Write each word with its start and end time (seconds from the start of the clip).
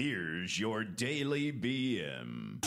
Here's 0.00 0.58
your 0.58 0.82
daily 0.82 1.52
BM. 1.52 2.64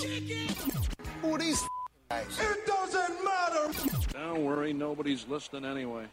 Who 1.24 1.34
are 1.34 1.40
these 1.40 1.64
guys? 2.12 2.40
It 2.40 2.64
doesn't 2.68 3.26
matter. 3.26 3.72
Don't 4.12 4.46
worry, 4.46 4.72
nobody's 4.72 5.28
listening 5.28 5.66
anyway. 5.66 6.06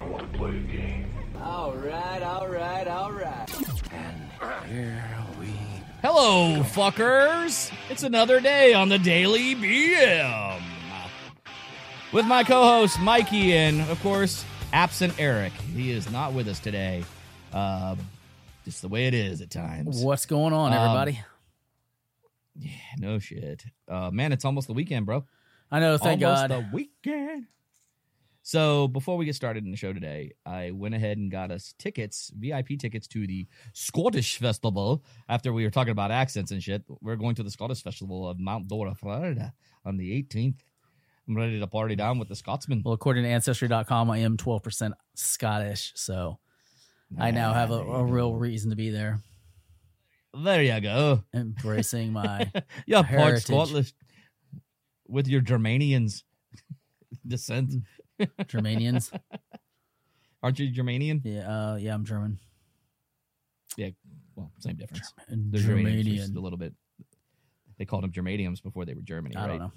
I 0.00 0.04
want 0.06 0.32
to 0.32 0.36
Play 0.36 0.48
a 0.48 0.60
game. 0.62 1.14
All 1.40 1.74
right, 1.74 2.20
all 2.24 2.48
right, 2.48 2.88
all 2.88 3.12
right. 3.12 3.46
And 3.92 4.68
here 4.68 5.04
we. 5.38 5.46
Hello, 6.02 6.60
fuckers! 6.64 7.70
It's 7.88 8.02
another 8.02 8.40
day 8.40 8.74
on 8.74 8.88
the 8.88 8.98
Daily 8.98 9.54
BM. 9.54 10.60
With 12.10 12.26
my 12.26 12.42
co 12.42 12.64
host, 12.64 12.98
Mikey, 12.98 13.56
and 13.56 13.80
of 13.82 14.02
course, 14.02 14.44
absent 14.72 15.20
Eric. 15.20 15.52
He 15.52 15.92
is 15.92 16.10
not 16.10 16.32
with 16.32 16.48
us 16.48 16.58
today. 16.58 17.04
Uh, 17.52 17.94
just 18.66 18.82
the 18.82 18.88
way 18.88 19.06
it 19.06 19.14
is 19.14 19.40
at 19.40 19.48
times. 19.50 20.02
What's 20.02 20.26
going 20.26 20.52
on, 20.52 20.72
Um, 20.72 20.78
everybody? 20.78 21.20
Yeah, 22.58 22.70
no 22.98 23.18
shit. 23.20 23.64
Uh, 23.88 24.10
man, 24.10 24.32
it's 24.32 24.44
almost 24.44 24.66
the 24.66 24.72
weekend, 24.74 25.06
bro. 25.06 25.24
I 25.70 25.78
know, 25.78 25.96
thank 25.98 26.20
almost 26.22 26.48
God. 26.48 26.50
the 26.50 26.68
weekend. 26.72 27.46
So 28.42 28.88
before 28.88 29.16
we 29.16 29.24
get 29.24 29.34
started 29.36 29.64
in 29.64 29.70
the 29.70 29.76
show 29.76 29.92
today, 29.92 30.32
I 30.44 30.72
went 30.72 30.94
ahead 30.96 31.16
and 31.16 31.30
got 31.30 31.50
us 31.52 31.74
tickets, 31.78 32.32
VIP 32.36 32.78
tickets 32.78 33.06
to 33.08 33.24
the 33.26 33.46
Scottish 33.72 34.38
Festival. 34.38 35.04
After 35.28 35.52
we 35.52 35.62
were 35.64 35.70
talking 35.70 35.92
about 35.92 36.10
accents 36.10 36.50
and 36.50 36.62
shit, 36.62 36.82
we're 37.00 37.16
going 37.16 37.36
to 37.36 37.42
the 37.44 37.50
Scottish 37.50 37.82
Festival 37.84 38.28
of 38.28 38.38
Mount 38.40 38.66
Dora, 38.68 38.94
Florida, 38.94 39.52
on 39.84 39.96
the 39.96 40.10
18th. 40.22 40.58
I'm 41.28 41.36
ready 41.36 41.58
to 41.60 41.66
party 41.68 41.94
down 41.96 42.18
with 42.20 42.28
the 42.28 42.36
Scotsman. 42.36 42.82
Well, 42.84 42.94
according 42.94 43.24
to 43.24 43.28
Ancestry.com, 43.30 44.10
I 44.10 44.18
am 44.18 44.36
12% 44.36 44.92
Scottish, 45.14 45.92
so 45.96 46.38
I 47.18 47.30
now 47.30 47.52
have 47.52 47.70
a, 47.70 47.74
a 47.74 48.04
real 48.04 48.34
reason 48.34 48.70
to 48.70 48.76
be 48.76 48.90
there, 48.90 49.20
There 50.34 50.62
you 50.62 50.80
go. 50.80 51.22
embracing 51.34 52.12
my. 52.12 52.50
Yeah, 52.86 53.02
part. 53.02 53.40
Scottish 53.42 53.92
with 55.08 55.28
your 55.28 55.40
Germanians 55.40 56.22
descent. 57.26 57.74
Germanians. 58.20 59.12
Aren't 60.42 60.58
you 60.58 60.70
Germanian? 60.72 61.20
Yeah, 61.24 61.72
uh, 61.72 61.76
yeah, 61.76 61.94
I'm 61.94 62.04
German. 62.04 62.38
Yeah, 63.76 63.90
well, 64.34 64.50
same 64.58 64.76
difference. 64.76 65.12
And 65.28 65.52
They're 65.52 65.60
Germanians 65.60 66.04
just 66.04 66.32
Germanian. 66.32 66.36
a 66.36 66.40
little 66.40 66.58
bit. 66.58 66.74
They 67.78 67.84
called 67.84 68.04
them 68.04 68.12
Germaniums 68.12 68.62
before 68.62 68.84
they 68.84 68.94
were 68.94 69.02
Germany, 69.02 69.36
I 69.36 69.40
right? 69.42 69.48
don't 69.48 69.58
know. 69.58 69.72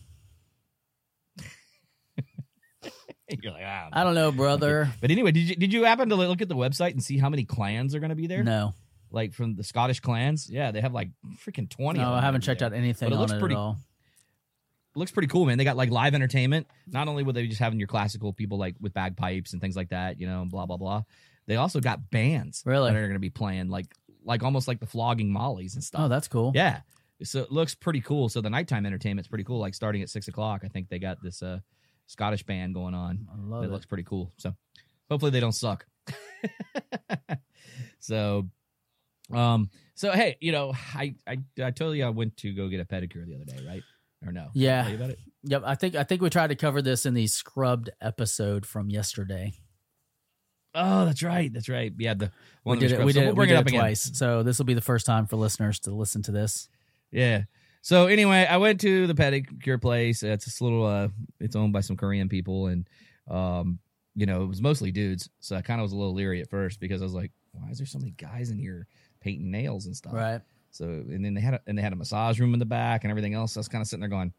You're 3.44 3.53
like, 3.53 3.63
ah, 3.66 3.89
I 3.94 4.03
don't 4.03 4.16
know, 4.16 4.31
brother. 4.31 4.89
But 5.02 5.11
anyway, 5.11 5.31
did 5.31 5.41
you 5.49 5.55
did 5.55 5.73
you 5.73 5.83
happen 5.83 6.09
to 6.09 6.16
look 6.16 6.41
at 6.41 6.49
the 6.49 6.55
website 6.55 6.91
and 6.91 7.03
see 7.03 7.17
how 7.17 7.30
many 7.30 7.45
clans 7.45 7.94
are 7.95 7.99
going 7.99 8.09
to 8.09 8.16
be 8.16 8.27
there? 8.27 8.44
No, 8.44 8.73
Like 9.11 9.33
from 9.33 9.55
the 9.55 9.63
Scottish 9.63 9.99
clans? 9.99 10.49
Yeah, 10.49 10.72
they 10.72 10.81
have 10.81 10.94
like 10.94 11.09
freaking 11.45 11.69
twenty. 11.69 12.00
no, 12.00 12.11
I 12.13 12.22
haven't 12.22 12.41
checked 12.41 12.61
out 12.61 12.73
anything 12.73 13.09
But 13.09 13.13
it 13.13 13.17
on 13.17 13.22
looks 13.22 13.33
it 13.33 13.39
pretty- 13.39 13.55
at 13.55 13.59
all. 13.59 13.77
It 14.95 14.97
looks 15.00 15.11
pretty 15.11 15.27
cool, 15.27 15.45
man. 15.45 15.59
They 15.59 15.63
got 15.63 15.77
like 15.77 15.91
live 15.91 16.16
entertainment. 16.16 16.66
Not 16.88 17.07
only 17.07 17.22
will 17.23 17.33
they 17.33 17.45
just 17.47 17.59
having 17.59 17.77
your 17.80 17.88
classical 17.88 18.33
people 18.33 18.57
like 18.57 18.75
with 18.81 18.91
bagpipes 18.94 19.53
and 19.53 19.61
things 19.61 19.75
like 19.75 19.89
that, 19.89 20.19
you 20.19 20.25
know, 20.27 20.41
and 20.41 20.50
blah 20.52 20.66
blah 20.66 20.77
blah. 20.77 21.03
They 21.45 21.55
also 21.57 21.80
got 21.80 22.09
bands 22.09 22.63
Really? 22.66 22.91
that 22.91 22.97
are 22.97 23.02
going 23.02 23.13
to 23.13 23.19
be 23.19 23.30
playing 23.30 23.69
like 23.69 23.85
like 24.23 24.41
almost 24.44 24.67
like 24.67 24.80
the 24.80 24.88
flogging 24.88 25.31
mollies 25.31 25.75
and 25.75 25.83
stuff. 25.83 26.02
Oh, 26.05 26.07
that's 26.07 26.27
cool. 26.27 26.52
Yeah. 26.55 26.81
So 27.23 27.39
it 27.41 27.52
looks 27.52 27.75
pretty 27.75 28.02
cool. 28.02 28.30
So 28.30 28.41
the 28.41 28.50
nighttime 28.50 28.85
entertainment's 28.85 29.27
pretty 29.27 29.44
cool. 29.44 29.59
Like 29.59 29.75
starting 29.75 30.02
at 30.02 30.09
six 30.09 30.27
o'clock, 30.27 30.61
I 30.63 30.69
think 30.69 30.89
they 30.89 30.97
got 31.00 31.22
this 31.22 31.44
uh 31.44 31.59
Scottish 32.09 32.41
band 32.41 32.73
going 32.73 32.95
on. 32.95 33.27
I 33.31 33.35
love 33.39 33.63
it 33.63 33.67
it. 33.67 33.71
looks 33.71 33.85
pretty 33.85 34.03
cool. 34.03 34.31
So 34.38 34.55
hopefully 35.11 35.29
they 35.29 35.39
don't 35.39 35.52
suck. 35.52 35.85
so 37.99 38.49
um 39.31 39.69
so 39.93 40.11
hey, 40.11 40.35
you 40.41 40.51
know, 40.51 40.73
I, 40.95 41.13
I 41.27 41.38
I 41.61 41.69
told 41.69 41.95
you 41.95 42.05
I 42.05 42.09
went 42.09 42.35
to 42.38 42.51
go 42.51 42.67
get 42.67 42.79
a 42.79 42.85
pedicure 42.85 43.27
the 43.27 43.35
other 43.35 43.45
day, 43.45 43.63
right? 43.67 43.83
Or 44.25 44.31
no? 44.31 44.47
Yeah. 44.55 44.88
about 44.89 45.11
it? 45.11 45.19
Yep, 45.43 45.61
I 45.63 45.75
think 45.75 45.95
I 45.95 46.03
think 46.03 46.23
we 46.23 46.31
tried 46.31 46.47
to 46.47 46.55
cover 46.55 46.81
this 46.81 47.05
in 47.05 47.13
the 47.13 47.27
scrubbed 47.27 47.91
episode 48.01 48.66
from 48.66 48.89
yesterday. 48.89 49.53
Oh, 50.73 51.05
that's 51.05 51.22
right. 51.22 51.53
That's 51.53 51.69
right. 51.69 51.94
Yeah, 51.97 52.16
the 52.16 52.31
one 52.63 52.79
we 52.79 52.88
did 52.88 53.00
it. 53.00 53.05
We. 53.05 53.13
So 53.13 53.19
did 53.19 53.25
we'll 53.28 53.34
it. 53.34 53.38
we 53.38 53.44
it 53.45 53.47
did 53.50 53.57
up 53.57 53.66
it 53.66 53.69
again. 53.69 53.81
twice. 53.81 54.11
So 54.13 54.41
this 54.41 54.57
will 54.57 54.66
be 54.66 54.73
the 54.73 54.81
first 54.81 55.05
time 55.05 55.28
for 55.28 55.35
listeners 55.35 55.79
to 55.81 55.91
listen 55.91 56.23
to 56.23 56.31
this. 56.31 56.69
Yeah. 57.11 57.44
So 57.81 58.07
anyway, 58.07 58.45
I 58.45 58.57
went 58.57 58.81
to 58.81 59.07
the 59.07 59.13
pedicure 59.13 59.81
place. 59.81 60.23
It's 60.23 60.45
this 60.45 60.62
little 60.62 60.85
uh 60.85 61.09
it's 61.40 61.56
owned 61.56 61.73
by 61.73 61.81
some 61.81 61.97
Korean 61.97 62.29
people 62.29 62.67
and 62.67 62.88
um 63.29 63.79
you 64.16 64.25
know, 64.25 64.44
it 64.44 64.47
was 64.47 64.62
mostly 64.62 64.91
dudes. 64.91 65.29
So 65.40 65.56
I 65.56 65.62
kind 65.62 65.79
of 65.79 65.84
was 65.84 65.94
a 65.94 65.95
little 65.95 66.13
leery 66.13 66.41
at 66.41 66.50
first 66.50 66.79
because 66.79 67.01
I 67.01 67.06
was 67.06 67.13
like, 67.13 67.31
why 67.53 67.69
is 67.69 67.78
there 67.78 67.88
so 67.88 68.00
many 68.00 68.12
guys 68.12 68.50
in 68.50 68.59
here 68.59 68.88
painting 69.22 69.50
nails 69.51 69.85
and 69.85 69.95
stuff? 69.95 70.13
Right. 70.13 70.41
So 70.72 70.85
and 70.85 71.23
then 71.23 71.34
they 71.34 71.41
had 71.41 71.56
a, 71.56 71.62
and 71.67 71.78
they 71.78 71.81
had 71.81 71.94
a 71.94 71.97
massage 71.97 72.40
room 72.40 72.53
in 72.53 72.59
the 72.59 72.66
back 72.66 73.03
and 73.03 73.12
everything 73.12 73.34
else. 73.34 73.53
So 73.53 73.59
I 73.59 73.62
was 73.62 73.67
kind 73.67 73.81
of 73.81 73.88
sitting 73.88 74.01
there 74.01 74.09
going, 74.09 74.34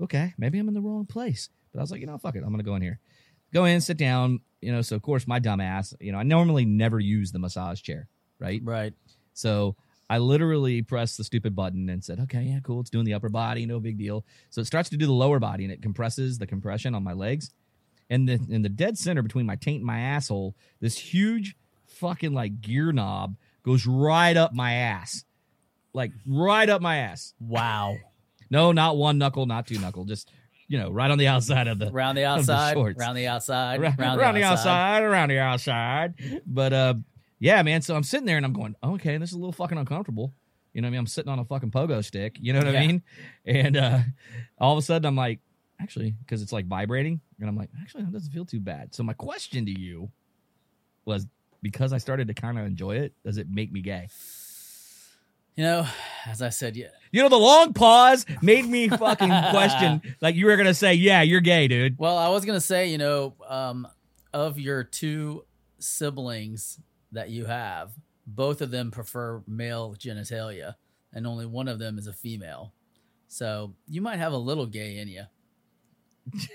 okay, 0.00 0.34
maybe 0.38 0.58
I'm 0.58 0.68
in 0.68 0.74
the 0.74 0.80
wrong 0.80 1.06
place. 1.06 1.48
But 1.72 1.80
I 1.80 1.82
was 1.82 1.90
like, 1.90 2.00
you 2.00 2.06
know, 2.06 2.18
fuck 2.18 2.36
it, 2.36 2.42
I'm 2.44 2.50
gonna 2.50 2.62
go 2.62 2.74
in 2.74 2.82
here, 2.82 3.00
go 3.52 3.64
in, 3.64 3.80
sit 3.80 3.96
down. 3.96 4.40
You 4.60 4.72
know, 4.72 4.82
so 4.82 4.96
of 4.96 5.02
course 5.02 5.26
my 5.26 5.38
dumb 5.38 5.60
ass, 5.60 5.94
you 6.00 6.12
know, 6.12 6.18
I 6.18 6.22
normally 6.22 6.64
never 6.64 6.98
use 6.98 7.30
the 7.30 7.38
massage 7.38 7.82
chair, 7.82 8.08
right? 8.38 8.60
Right. 8.64 8.94
So 9.32 9.76
I 10.08 10.18
literally 10.18 10.82
pressed 10.82 11.16
the 11.16 11.24
stupid 11.24 11.56
button 11.56 11.88
and 11.88 12.04
said, 12.04 12.20
okay, 12.20 12.42
yeah, 12.42 12.60
cool. 12.62 12.80
It's 12.80 12.90
doing 12.90 13.04
the 13.04 13.14
upper 13.14 13.28
body, 13.28 13.66
no 13.66 13.80
big 13.80 13.98
deal. 13.98 14.24
So 14.50 14.60
it 14.60 14.66
starts 14.66 14.88
to 14.90 14.96
do 14.96 15.06
the 15.06 15.12
lower 15.12 15.40
body 15.40 15.64
and 15.64 15.72
it 15.72 15.82
compresses 15.82 16.38
the 16.38 16.46
compression 16.46 16.94
on 16.94 17.02
my 17.02 17.12
legs. 17.12 17.50
And 18.08 18.28
the 18.28 18.40
in 18.48 18.62
the 18.62 18.68
dead 18.68 18.96
center 18.96 19.22
between 19.22 19.46
my 19.46 19.56
taint 19.56 19.78
and 19.78 19.86
my 19.86 19.98
asshole, 19.98 20.54
this 20.80 20.96
huge 20.96 21.56
fucking 21.86 22.32
like 22.32 22.60
gear 22.60 22.92
knob 22.92 23.36
goes 23.64 23.84
right 23.84 24.36
up 24.36 24.54
my 24.54 24.74
ass. 24.74 25.24
Like 25.92 26.12
right 26.24 26.68
up 26.68 26.80
my 26.80 26.98
ass. 26.98 27.34
Wow. 27.40 27.96
No, 28.48 28.70
not 28.70 28.96
one 28.96 29.18
knuckle, 29.18 29.46
not 29.46 29.66
two 29.66 29.80
knuckle, 29.80 30.04
just 30.04 30.30
you 30.68 30.78
know, 30.78 30.90
right 30.90 31.10
on 31.10 31.18
the 31.18 31.28
outside 31.28 31.68
of 31.68 31.78
the 31.78 31.90
Round 31.90 32.16
the 32.16 32.24
of 32.24 32.46
the 32.46 32.52
outside. 32.52 32.76
Round 32.98 33.16
the 33.16 33.26
outside. 33.26 33.80
Round 33.80 34.20
around 34.20 34.34
the 34.34 34.42
outside, 34.42 35.02
around 35.02 35.28
the 35.30 35.38
outside. 35.38 36.42
But 36.46 36.72
uh, 36.72 36.94
yeah, 37.38 37.62
man. 37.62 37.82
So 37.82 37.94
I'm 37.94 38.02
sitting 38.02 38.26
there 38.26 38.36
and 38.36 38.46
I'm 38.46 38.52
going, 38.52 38.76
okay, 38.82 39.16
this 39.18 39.30
is 39.30 39.34
a 39.34 39.38
little 39.38 39.52
fucking 39.52 39.78
uncomfortable. 39.78 40.32
You 40.72 40.82
know 40.82 40.86
what 40.86 40.90
I 40.90 40.92
mean? 40.92 41.00
I'm 41.00 41.06
sitting 41.06 41.32
on 41.32 41.38
a 41.38 41.44
fucking 41.44 41.70
pogo 41.70 42.04
stick. 42.04 42.36
You 42.40 42.52
know 42.52 42.58
what 42.58 42.68
I 42.68 42.86
mean? 42.86 43.02
And 43.46 43.76
uh, 43.76 44.00
all 44.58 44.72
of 44.72 44.78
a 44.78 44.82
sudden 44.82 45.06
I'm 45.06 45.16
like, 45.16 45.40
actually, 45.80 46.14
because 46.24 46.42
it's 46.42 46.52
like 46.52 46.66
vibrating, 46.66 47.20
and 47.40 47.48
I'm 47.48 47.56
like, 47.56 47.70
actually, 47.80 48.04
that 48.04 48.12
doesn't 48.12 48.32
feel 48.32 48.44
too 48.44 48.60
bad. 48.60 48.94
So 48.94 49.02
my 49.02 49.12
question 49.12 49.66
to 49.66 49.78
you 49.78 50.10
was, 51.04 51.26
because 51.62 51.92
I 51.92 51.98
started 51.98 52.28
to 52.28 52.34
kind 52.34 52.58
of 52.58 52.66
enjoy 52.66 52.96
it, 52.96 53.14
does 53.24 53.38
it 53.38 53.48
make 53.50 53.72
me 53.72 53.80
gay? 53.80 54.08
You 55.56 55.64
know, 55.64 55.86
as 56.26 56.42
I 56.42 56.50
said, 56.50 56.76
yeah. 56.76 56.88
You 57.12 57.22
know, 57.22 57.30
the 57.30 57.38
long 57.38 57.72
pause 57.72 58.26
made 58.42 58.66
me 58.66 58.88
fucking 58.88 59.28
question. 59.50 60.02
Like 60.20 60.34
you 60.34 60.44
were 60.46 60.56
gonna 60.56 60.74
say, 60.74 60.94
yeah, 60.94 61.22
you're 61.22 61.40
gay, 61.40 61.66
dude. 61.68 61.98
Well, 61.98 62.18
I 62.18 62.28
was 62.28 62.44
gonna 62.44 62.60
say, 62.60 62.88
you 62.88 62.98
know, 62.98 63.34
um, 63.48 63.88
of 64.34 64.60
your 64.60 64.84
two 64.84 65.46
siblings 65.78 66.78
that 67.16 67.30
you 67.30 67.46
have, 67.46 67.92
both 68.26 68.60
of 68.60 68.70
them 68.70 68.90
prefer 68.90 69.42
male 69.46 69.96
genitalia, 69.98 70.74
and 71.12 71.26
only 71.26 71.46
one 71.46 71.66
of 71.66 71.78
them 71.78 71.98
is 71.98 72.06
a 72.06 72.12
female. 72.12 72.74
So 73.26 73.74
you 73.88 74.02
might 74.02 74.18
have 74.18 74.32
a 74.32 74.38
little 74.38 74.66
gay 74.66 74.98
in 74.98 75.08
you. 75.08 75.22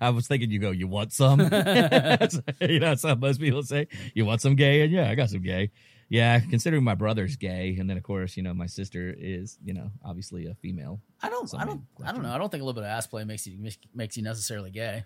I 0.00 0.10
was 0.10 0.26
thinking 0.26 0.50
you 0.50 0.58
go, 0.58 0.70
you 0.70 0.88
want 0.88 1.12
some? 1.12 1.38
you 1.40 1.46
know, 1.48 2.40
that's 2.60 3.02
how 3.02 3.14
most 3.14 3.38
people 3.38 3.62
say, 3.62 3.86
you 4.14 4.24
want 4.24 4.40
some 4.40 4.56
gay? 4.56 4.80
And 4.82 4.90
yeah, 4.90 5.10
I 5.10 5.14
got 5.14 5.30
some 5.30 5.42
gay. 5.42 5.70
Yeah, 6.08 6.40
considering 6.40 6.82
my 6.84 6.94
brother's 6.94 7.36
gay, 7.36 7.76
and 7.78 7.88
then 7.88 7.96
of 7.96 8.02
course, 8.02 8.36
you 8.36 8.42
know, 8.42 8.52
my 8.52 8.66
sister 8.66 9.14
is, 9.16 9.58
you 9.64 9.72
know, 9.72 9.90
obviously 10.04 10.46
a 10.46 10.54
female. 10.54 11.00
I 11.22 11.30
don't, 11.30 11.54
I 11.54 11.64
don't, 11.64 11.82
I 12.04 12.12
don't 12.12 12.22
know. 12.22 12.32
I 12.32 12.38
don't 12.38 12.50
think 12.50 12.62
a 12.62 12.64
little 12.64 12.80
bit 12.80 12.84
of 12.84 12.90
ass 12.90 13.06
play 13.06 13.24
makes 13.24 13.46
you 13.46 13.70
makes 13.94 14.16
you 14.16 14.22
necessarily 14.22 14.70
gay. 14.70 15.04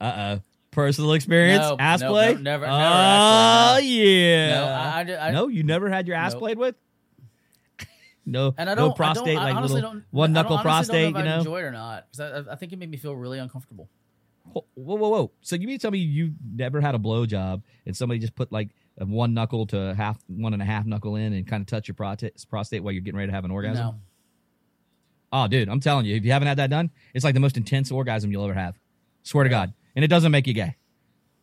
Uh 0.00 0.04
uh 0.04 0.38
Personal 0.72 1.12
experience? 1.12 1.64
Ah, 1.64 1.70
no, 1.70 1.76
ass 1.78 2.00
no, 2.00 2.10
play? 2.10 2.34
no, 2.34 2.40
never- 2.40 2.66
Oh, 2.66 2.70
actually, 2.70 3.88
yeah. 3.88 4.50
No, 4.50 4.64
I, 4.64 5.16
I, 5.26 5.28
I 5.28 5.30
no, 5.30 5.48
you 5.48 5.62
never 5.62 5.88
had 5.88 6.06
your 6.08 6.16
ass 6.16 6.32
Nope. 6.32 6.40
played 6.40 6.58
with? 6.58 6.74
no, 8.26 8.54
and 8.56 8.68
I 8.70 8.74
no 8.74 8.86
don't, 8.88 8.96
prostate, 8.96 9.36
I 9.38 9.52
don't, 9.52 9.62
like 9.62 9.70
little 9.70 10.00
one 10.10 10.32
knuckle 10.32 10.58
prostate, 10.58 11.12
don't 11.12 11.12
know 11.12 11.18
you 11.18 11.24
know? 11.24 11.38
enjoy 11.38 11.58
it 11.58 11.64
or 11.64 11.72
not 11.72 12.06
because 12.10 12.48
I, 12.48 12.56
think 12.56 12.72
it 12.72 12.78
made 12.78 12.90
me 12.90 12.96
feel 12.96 13.14
really 13.14 13.38
uncomfortable. 13.38 13.88
Whoa, 14.52 14.64
whoa, 14.74 15.08
whoa! 15.08 15.30
So 15.42 15.56
you 15.56 15.66
mean 15.66 15.78
to 15.78 15.82
tell 15.82 15.90
me 15.90 15.98
you 15.98 16.32
never 16.54 16.80
had 16.80 16.94
a 16.94 16.98
blow 16.98 17.26
job 17.26 17.62
and 17.86 17.96
somebody 17.96 18.18
just 18.18 18.34
put 18.34 18.50
like 18.50 18.70
a 18.98 19.04
one 19.04 19.34
knuckle 19.34 19.66
to 19.68 19.94
half, 19.94 20.18
one 20.26 20.52
and 20.52 20.60
a 20.62 20.64
half 20.64 20.84
knuckle 20.84 21.16
in 21.16 21.32
and 21.32 21.46
kind 21.46 21.60
of 21.60 21.66
touch 21.68 21.86
your 21.86 21.94
prostate, 21.94 22.44
prostate 22.48 22.82
while 22.82 22.92
you're 22.92 23.02
getting 23.02 23.18
ready 23.18 23.28
to 23.28 23.34
have 23.34 23.44
an 23.44 23.50
orgasm? 23.50 23.86
No, 23.86 23.94
Oh, 25.34 25.48
dude, 25.48 25.68
I'm 25.68 25.80
telling 25.80 26.04
you, 26.06 26.14
if 26.16 26.24
you 26.24 26.32
haven't 26.32 26.48
had 26.48 26.58
that 26.58 26.70
done, 26.70 26.90
it's 27.14 27.24
like 27.24 27.34
the 27.34 27.40
most 27.40 27.56
intense 27.56 27.90
orgasm 27.90 28.30
you'll 28.30 28.44
ever 28.44 28.54
have. 28.54 28.78
Swear 29.22 29.44
to 29.44 29.50
God, 29.50 29.72
and 29.96 30.04
it 30.04 30.08
doesn't 30.08 30.32
make 30.32 30.46
you 30.46 30.54
gay. 30.54 30.76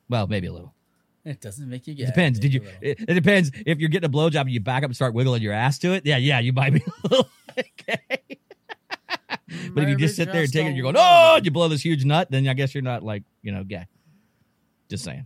Well, 0.10 0.28
maybe 0.28 0.48
a 0.48 0.52
little. 0.54 0.74
it 1.26 1.40
doesn't 1.42 1.70
make 1.70 1.86
you 1.88 1.94
gay. 1.94 2.04
It 2.04 2.08
depends. 2.08 2.40
Did 2.40 2.54
you? 2.54 2.62
Maybe 2.62 2.72
a 2.72 2.90
little. 2.90 3.04
It, 3.04 3.10
it 3.10 3.14
depends. 3.14 3.52
If 3.66 3.80
you're 3.80 3.90
getting 3.90 4.10
a 4.10 4.12
blowjob 4.12 4.42
and 4.42 4.52
you 4.52 4.60
back 4.60 4.84
up 4.84 4.90
and 4.90 4.96
start 4.96 5.14
wiggling 5.14 5.42
your 5.42 5.54
ass 5.54 5.78
to 5.80 5.94
it, 5.94 6.06
yeah, 6.06 6.18
yeah, 6.18 6.40
you 6.40 6.54
might 6.54 6.74
be 6.74 6.82
a 7.04 7.08
little 7.08 7.30
gay. 7.88 8.38
But 9.74 9.84
if 9.84 9.90
you 9.90 9.96
just 9.98 10.16
sit 10.16 10.32
there 10.32 10.44
and 10.44 10.52
take 10.52 10.68
it, 10.68 10.76
you're 10.76 10.84
going, 10.84 10.96
oh, 10.98 11.36
and 11.38 11.46
you 11.46 11.52
blow 11.52 11.68
this 11.68 11.84
huge 11.84 12.06
nut, 12.06 12.30
then 12.30 12.48
I 12.48 12.54
guess 12.54 12.74
you're 12.76 12.84
not 12.84 13.04
like, 13.04 13.24
you 13.42 13.52
know, 13.52 13.64
gay. 13.64 13.86
Just 14.90 15.04
saying. 15.04 15.26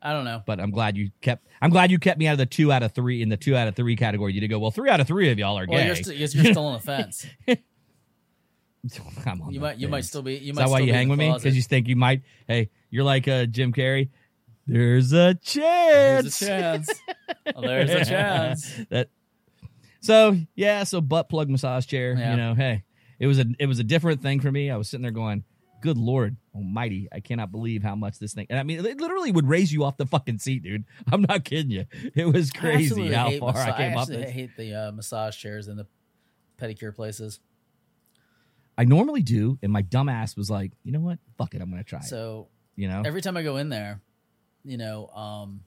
I 0.00 0.12
don't 0.12 0.24
know. 0.24 0.42
But 0.44 0.58
I'm 0.60 0.72
glad 0.72 0.96
you 0.96 1.10
kept. 1.20 1.46
I'm 1.60 1.70
glad 1.70 1.92
you 1.92 1.98
kept 2.00 2.18
me 2.18 2.26
out 2.26 2.32
of 2.32 2.38
the 2.38 2.46
two 2.46 2.72
out 2.72 2.82
of 2.82 2.92
three 2.92 3.22
in 3.22 3.28
the 3.28 3.36
two 3.36 3.54
out 3.56 3.68
of 3.68 3.76
three 3.76 3.94
category. 3.94 4.32
You 4.32 4.40
did 4.40 4.48
go 4.48 4.58
well. 4.58 4.72
Three 4.72 4.90
out 4.90 4.98
of 5.00 5.06
three 5.06 5.30
of 5.30 5.38
y'all 5.38 5.56
are 5.56 5.66
Well, 5.68 5.78
gay. 5.78 5.86
you're, 5.86 5.94
st- 5.96 6.16
you're 6.16 6.28
still 6.52 6.66
on 6.66 6.72
the 6.74 6.80
fence. 6.80 7.26
I'm 9.26 9.42
on 9.42 9.52
You 9.52 9.60
might 9.60 9.78
you 9.78 9.88
might 9.88 10.04
still 10.04 10.22
be. 10.22 10.34
You 10.34 10.50
Is 10.50 10.56
might 10.56 10.64
that 10.64 10.70
why 10.70 10.80
you 10.80 10.92
hang 10.92 11.08
with 11.08 11.18
me? 11.18 11.32
Because 11.32 11.54
you 11.54 11.62
think 11.62 11.88
you 11.88 11.96
might. 11.96 12.22
Hey, 12.48 12.70
you're 12.90 13.04
like 13.04 13.28
uh, 13.28 13.46
Jim 13.46 13.72
Carrey. 13.72 14.10
There's 14.66 15.12
a 15.12 15.34
chance. 15.34 16.38
There's 16.38 16.42
a 16.42 16.46
chance. 16.46 16.90
Well, 17.56 17.62
there's 17.62 17.90
a 17.90 18.04
chance. 18.04 18.72
that. 18.90 19.08
So 20.00 20.36
yeah, 20.54 20.84
so 20.84 21.00
butt 21.00 21.28
plug 21.28 21.48
massage 21.48 21.86
chair. 21.86 22.14
Yeah. 22.16 22.30
You 22.32 22.36
know, 22.36 22.54
hey, 22.54 22.84
it 23.18 23.26
was 23.26 23.38
a 23.38 23.46
it 23.58 23.66
was 23.66 23.78
a 23.78 23.84
different 23.84 24.22
thing 24.22 24.40
for 24.40 24.50
me. 24.50 24.70
I 24.70 24.76
was 24.76 24.88
sitting 24.88 25.02
there 25.02 25.10
going, 25.12 25.44
"Good 25.80 25.98
Lord 25.98 26.36
Almighty, 26.54 27.08
I 27.12 27.20
cannot 27.20 27.50
believe 27.50 27.82
how 27.82 27.94
much 27.96 28.18
this 28.18 28.32
thing." 28.34 28.46
And 28.50 28.58
I 28.58 28.62
mean, 28.62 28.84
it 28.84 29.00
literally 29.00 29.32
would 29.32 29.48
raise 29.48 29.72
you 29.72 29.84
off 29.84 29.96
the 29.96 30.06
fucking 30.06 30.38
seat, 30.38 30.62
dude. 30.62 30.84
I'm 31.12 31.22
not 31.22 31.44
kidding 31.44 31.70
you. 31.70 31.86
It 32.14 32.26
was 32.26 32.50
crazy 32.52 33.12
how 33.12 33.30
far 33.38 33.54
massa- 33.54 33.74
I 33.74 33.76
came 33.76 33.96
up. 33.96 34.08
actually 34.08 34.30
hate 34.30 34.56
the 34.56 34.74
uh, 34.74 34.92
massage 34.92 35.36
chairs 35.36 35.68
and 35.68 35.78
the 35.78 35.86
pedicure 36.60 36.94
places. 36.94 37.40
I 38.78 38.84
normally 38.84 39.22
do, 39.22 39.58
and 39.62 39.72
my 39.72 39.82
dumbass 39.82 40.36
was 40.36 40.50
like, 40.50 40.72
"You 40.82 40.92
know 40.92 41.00
what? 41.00 41.18
Fuck 41.36 41.54
it, 41.54 41.60
I'm 41.62 41.70
gonna 41.70 41.84
try 41.84 41.98
it." 42.00 42.04
So 42.04 42.48
You 42.76 42.88
know, 42.88 43.02
every 43.04 43.20
time 43.20 43.36
I 43.36 43.42
go 43.42 43.56
in 43.58 43.68
there, 43.68 44.00
you 44.64 44.76
know, 44.78 45.08
um, 45.08 45.60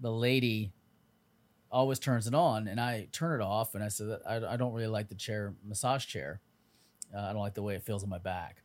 the 0.00 0.10
lady 0.10 0.72
always 1.70 1.98
turns 1.98 2.26
it 2.26 2.34
on, 2.34 2.68
and 2.68 2.80
I 2.80 3.08
turn 3.12 3.40
it 3.40 3.44
off, 3.44 3.74
and 3.74 3.84
I 3.84 3.88
said 3.88 4.20
I, 4.26 4.36
I 4.36 4.56
don't 4.56 4.72
really 4.72 4.86
like 4.88 5.08
the 5.08 5.14
chair, 5.14 5.54
massage 5.64 6.06
chair. 6.06 6.40
Uh, 7.14 7.20
I 7.20 7.32
don't 7.32 7.42
like 7.42 7.54
the 7.54 7.62
way 7.62 7.74
it 7.74 7.82
feels 7.82 8.02
on 8.02 8.08
my 8.08 8.18
back. 8.18 8.62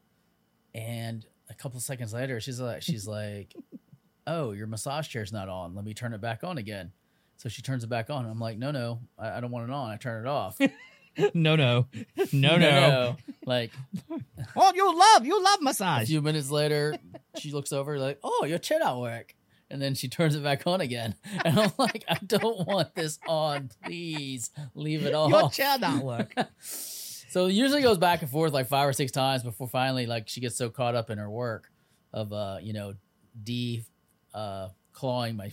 And 0.74 1.26
a 1.50 1.54
couple 1.54 1.78
of 1.78 1.84
seconds 1.84 2.14
later, 2.14 2.40
she's 2.40 2.60
like, 2.62 2.82
she's 2.82 3.08
like, 3.08 3.54
"Oh, 4.28 4.52
your 4.52 4.68
massage 4.68 5.08
chair's 5.10 5.34
not 5.34 5.50
on. 5.50 5.76
Let 5.76 5.84
me 5.84 5.94
turn 5.94 6.14
it 6.14 6.22
back 6.22 6.44
on 6.44 6.58
again." 6.58 6.92
So 7.38 7.50
she 7.50 7.62
turns 7.62 7.84
it 7.84 7.88
back 7.88 8.10
on. 8.10 8.26
I'm 8.26 8.40
like, 8.40 8.58
"No, 8.58 8.72
no, 8.72 9.02
I, 9.20 9.32
I 9.38 9.40
don't 9.42 9.52
want 9.52 9.70
it 9.70 9.74
on. 9.74 9.90
I 9.92 9.98
turn 9.98 10.26
it 10.26 10.30
off." 10.30 10.58
no, 11.34 11.56
no, 11.56 11.88
no, 12.34 12.58
no. 12.58 13.18
Like 13.46 13.72
Oh, 14.56 14.72
you 14.76 14.98
love, 14.98 15.26
you 15.26 15.44
love 15.44 15.62
massage. 15.62 16.04
a 16.04 16.06
few 16.08 16.22
minutes 16.22 16.50
later, 16.52 16.96
she 17.38 17.52
looks 17.52 17.72
over 17.74 17.98
like, 18.00 18.20
"Oh, 18.24 18.46
your 18.46 18.58
chair 18.60 18.80
don't 18.80 19.00
work," 19.02 19.36
and 19.70 19.82
then 19.82 19.94
she 19.96 20.08
turns 20.08 20.36
it 20.36 20.44
back 20.44 20.66
on 20.68 20.82
again. 20.82 21.16
And 21.46 21.60
I'm 21.60 21.72
like, 21.78 22.04
"I 22.08 22.18
don't 22.26 22.66
want 22.68 22.96
this 22.96 23.20
on. 23.28 23.72
Please 23.84 24.52
leave 24.76 25.06
it 25.06 25.12
Your 25.12 25.44
off." 25.44 25.54
chair 25.56 25.78
don't 25.80 26.04
work. 26.04 26.34
So 26.62 27.46
it 27.48 27.54
usually 27.54 27.82
goes 27.82 27.98
back 27.98 28.22
and 28.22 28.30
forth 28.30 28.52
like 28.54 28.68
five 28.68 28.88
or 28.88 28.94
six 28.94 29.12
times 29.12 29.42
before 29.44 29.68
finally, 29.68 30.06
like, 30.06 30.28
she 30.28 30.42
gets 30.42 30.58
so 30.58 30.70
caught 30.70 30.96
up 30.96 31.10
in 31.10 31.18
her 31.18 31.30
work 31.30 31.72
of, 32.14 32.34
uh, 32.34 32.58
you 32.62 32.74
know, 32.74 32.94
de 33.42 33.84
uh, 34.34 34.68
clawing 34.92 35.38
my 35.38 35.52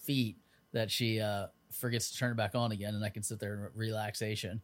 feet 0.00 0.36
that 0.72 0.90
she 0.90 1.20
uh, 1.20 1.46
forgets 1.70 2.10
to 2.10 2.18
turn 2.18 2.32
it 2.32 2.36
back 2.36 2.56
on 2.56 2.72
again, 2.72 2.94
and 2.96 3.04
I 3.04 3.08
can 3.08 3.22
sit 3.22 3.38
there 3.38 3.54
in 3.54 3.78
relaxation. 3.78 4.62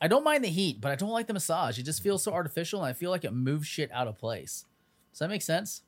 I 0.00 0.08
don't 0.08 0.22
mind 0.24 0.44
the 0.44 0.48
heat, 0.48 0.80
but 0.80 0.92
I 0.92 0.94
don't 0.94 1.10
like 1.10 1.26
the 1.26 1.32
massage. 1.32 1.78
It 1.78 1.82
just 1.84 2.02
feels 2.02 2.22
so 2.22 2.32
artificial, 2.32 2.80
and 2.82 2.88
I 2.88 2.92
feel 2.92 3.10
like 3.10 3.24
it 3.24 3.32
moves 3.32 3.66
shit 3.66 3.90
out 3.92 4.06
of 4.06 4.16
place. 4.18 4.64
Does 5.12 5.18
that 5.18 5.28
make 5.28 5.42
sense? 5.42 5.82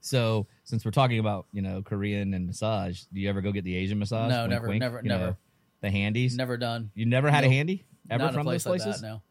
So, 0.00 0.46
since 0.64 0.84
we're 0.84 0.92
talking 0.92 1.18
about 1.18 1.46
you 1.52 1.60
know 1.60 1.82
Korean 1.82 2.34
and 2.34 2.46
massage, 2.46 3.02
do 3.12 3.20
you 3.20 3.28
ever 3.28 3.40
go 3.40 3.50
get 3.50 3.64
the 3.64 3.74
Asian 3.74 3.98
massage? 3.98 4.30
No, 4.30 4.42
Wink, 4.42 4.50
never, 4.50 4.68
wink, 4.68 4.80
never, 4.80 5.00
you 5.02 5.08
know, 5.08 5.18
never. 5.18 5.36
the 5.80 5.90
handies. 5.90 6.36
Never 6.36 6.56
done. 6.56 6.90
You 6.94 7.06
never 7.06 7.30
had 7.30 7.44
a 7.44 7.48
handy 7.48 7.84
ever 8.08 8.24
Not 8.24 8.34
from 8.34 8.44
place 8.44 8.62
those 8.64 8.70
like 8.70 8.82
places? 8.82 9.00
that. 9.02 9.08
No. 9.08 9.22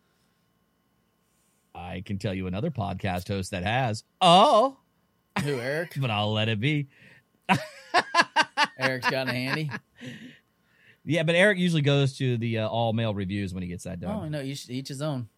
I 1.73 2.01
can 2.05 2.17
tell 2.17 2.33
you 2.33 2.47
another 2.47 2.71
podcast 2.71 3.27
host 3.27 3.51
that 3.51 3.63
has. 3.63 4.03
Oh, 4.19 4.77
Who, 5.43 5.59
Eric? 5.59 5.93
but 6.01 6.09
I'll 6.09 6.33
let 6.33 6.49
it 6.49 6.59
be. 6.59 6.87
Eric's 8.77 9.09
got 9.09 9.27
a 9.29 9.31
handy. 9.31 9.71
Yeah, 11.07 11.23
but 11.23 11.35
Eric 11.35 11.57
usually 11.57 11.81
goes 11.81 12.17
to 12.17 12.37
the 12.37 12.59
uh, 12.59 12.67
all 12.67 12.91
male 12.91 13.15
reviews 13.15 13.53
when 13.53 13.63
he 13.63 13.69
gets 13.69 13.85
that 13.85 13.99
done. 13.99 14.11
Oh 14.11 14.27
no, 14.27 14.41
each 14.41 14.69
each 14.69 14.89
his 14.89 15.01
own. 15.01 15.29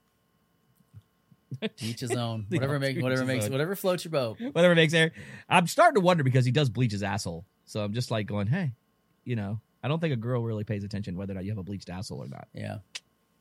Each 1.82 2.00
his 2.00 2.12
own. 2.12 2.46
Whatever 2.50 2.80
makes 2.80 3.02
whatever 3.02 3.26
makes 3.26 3.46
own. 3.46 3.52
whatever 3.52 3.76
floats 3.76 4.06
your 4.06 4.12
boat. 4.12 4.38
Whatever 4.40 4.76
makes 4.76 4.94
Eric. 4.94 5.14
I'm 5.50 5.66
starting 5.66 5.96
to 5.96 6.06
wonder 6.06 6.24
because 6.24 6.46
he 6.46 6.52
does 6.52 6.70
bleach 6.70 6.92
his 6.92 7.02
asshole. 7.02 7.44
So 7.66 7.84
I'm 7.84 7.92
just 7.92 8.12
like 8.12 8.28
going, 8.28 8.46
hey, 8.46 8.74
you 9.26 9.36
know, 9.36 9.60
I 9.84 9.88
don't 9.88 10.00
think 10.00 10.14
a 10.14 10.18
girl 10.18 10.44
really 10.44 10.64
pays 10.64 10.84
attention 10.84 11.18
whether 11.18 11.32
or 11.32 11.36
not 11.36 11.46
you 11.46 11.52
have 11.52 11.58
a 11.58 11.64
bleached 11.64 11.90
asshole 11.90 12.24
or 12.24 12.28
not. 12.28 12.48
Yeah. 12.54 12.78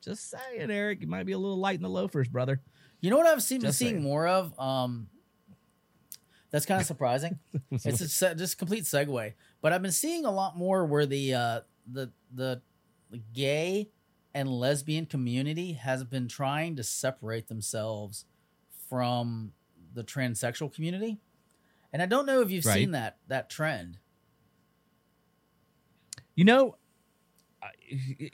Just 0.03 0.31
saying, 0.31 0.71
Eric, 0.71 1.03
you 1.03 1.07
might 1.07 1.27
be 1.27 1.33
a 1.33 1.39
little 1.39 1.59
light 1.59 1.77
in 1.77 1.83
the 1.83 1.89
loafers, 1.91 2.29
brother. 2.29 2.61
You 3.01 3.11
know 3.11 3.19
what 3.19 3.27
I've 3.27 3.43
seen 3.43 3.61
been 3.61 3.69
Just 3.69 3.79
seeing 3.79 3.97
saying. 3.97 4.03
more 4.03 4.27
of? 4.27 4.59
Um 4.59 5.09
that's 6.51 6.65
kind 6.65 6.81
of 6.81 6.87
surprising. 6.95 7.39
it's 7.71 8.23
a 8.23 8.35
just 8.35 8.57
complete 8.59 8.85
segue. 8.85 9.35
But 9.61 9.73
I've 9.75 9.83
been 9.83 9.93
seeing 9.93 10.25
a 10.25 10.31
lot 10.31 10.57
more 10.57 10.87
where 10.87 11.05
the 11.05 11.35
uh 11.35 11.61
the 11.91 12.13
the, 12.35 12.63
the 13.11 13.19
gay 13.33 13.91
and 14.35 14.49
lesbian 14.49 15.07
community 15.07 15.73
has 15.75 16.05
been 16.05 16.29
trying 16.29 16.77
to 16.77 16.83
separate 16.83 17.49
themselves 17.49 18.27
from 18.89 19.53
the 19.95 20.05
transsexual 20.05 20.73
community. 20.73 21.19
And 21.93 22.03
I 22.03 22.07
don't 22.07 22.27
know 22.27 22.41
if 22.43 22.51
you've 22.51 22.67
Right. 22.67 22.75
seen 22.75 22.91
that 22.93 23.19
that 23.29 23.51
trend. 23.51 23.99
You 26.35 26.45
know, 26.45 26.77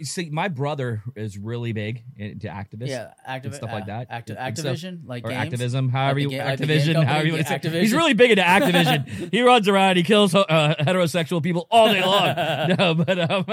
see, 0.03 0.31
my 0.31 0.49
brother 0.49 1.03
is 1.17 1.38
really 1.38 1.73
big 1.73 2.05
into 2.17 2.49
activists. 2.49 2.88
yeah, 2.88 3.12
active 3.25 3.55
stuff 3.55 3.71
like 3.73 3.87
that. 3.87 4.09
Acti- 4.11 4.35
And 4.37 4.59
stuff. 4.59 4.76
Activision, 4.76 5.00
like 5.06 5.25
or 5.25 5.31
games. 5.31 5.44
activism, 5.44 5.88
however 5.88 6.17
the 6.17 6.23
you 6.23 6.31
ga- 6.31 6.44
like 6.44 6.59
Activision, 6.59 6.93
company, 6.94 7.05
however 7.06 7.26
you 7.26 7.32
want 7.32 7.47
to 7.47 7.49
say. 7.49 7.59
Activision. 7.59 7.81
He's 7.81 7.93
really 7.94 8.15
big 8.15 8.31
into 8.32 8.43
Activision. 8.43 9.31
he 9.32 9.43
runs 9.43 9.69
around, 9.69 9.97
he 9.97 10.03
kills 10.03 10.35
uh, 10.35 10.75
heterosexual 10.81 11.43
people 11.43 11.67
all 11.71 11.93
day 11.93 12.03
long. 12.03 12.76
no, 12.79 12.94
but 12.94 13.31
um, 13.31 13.44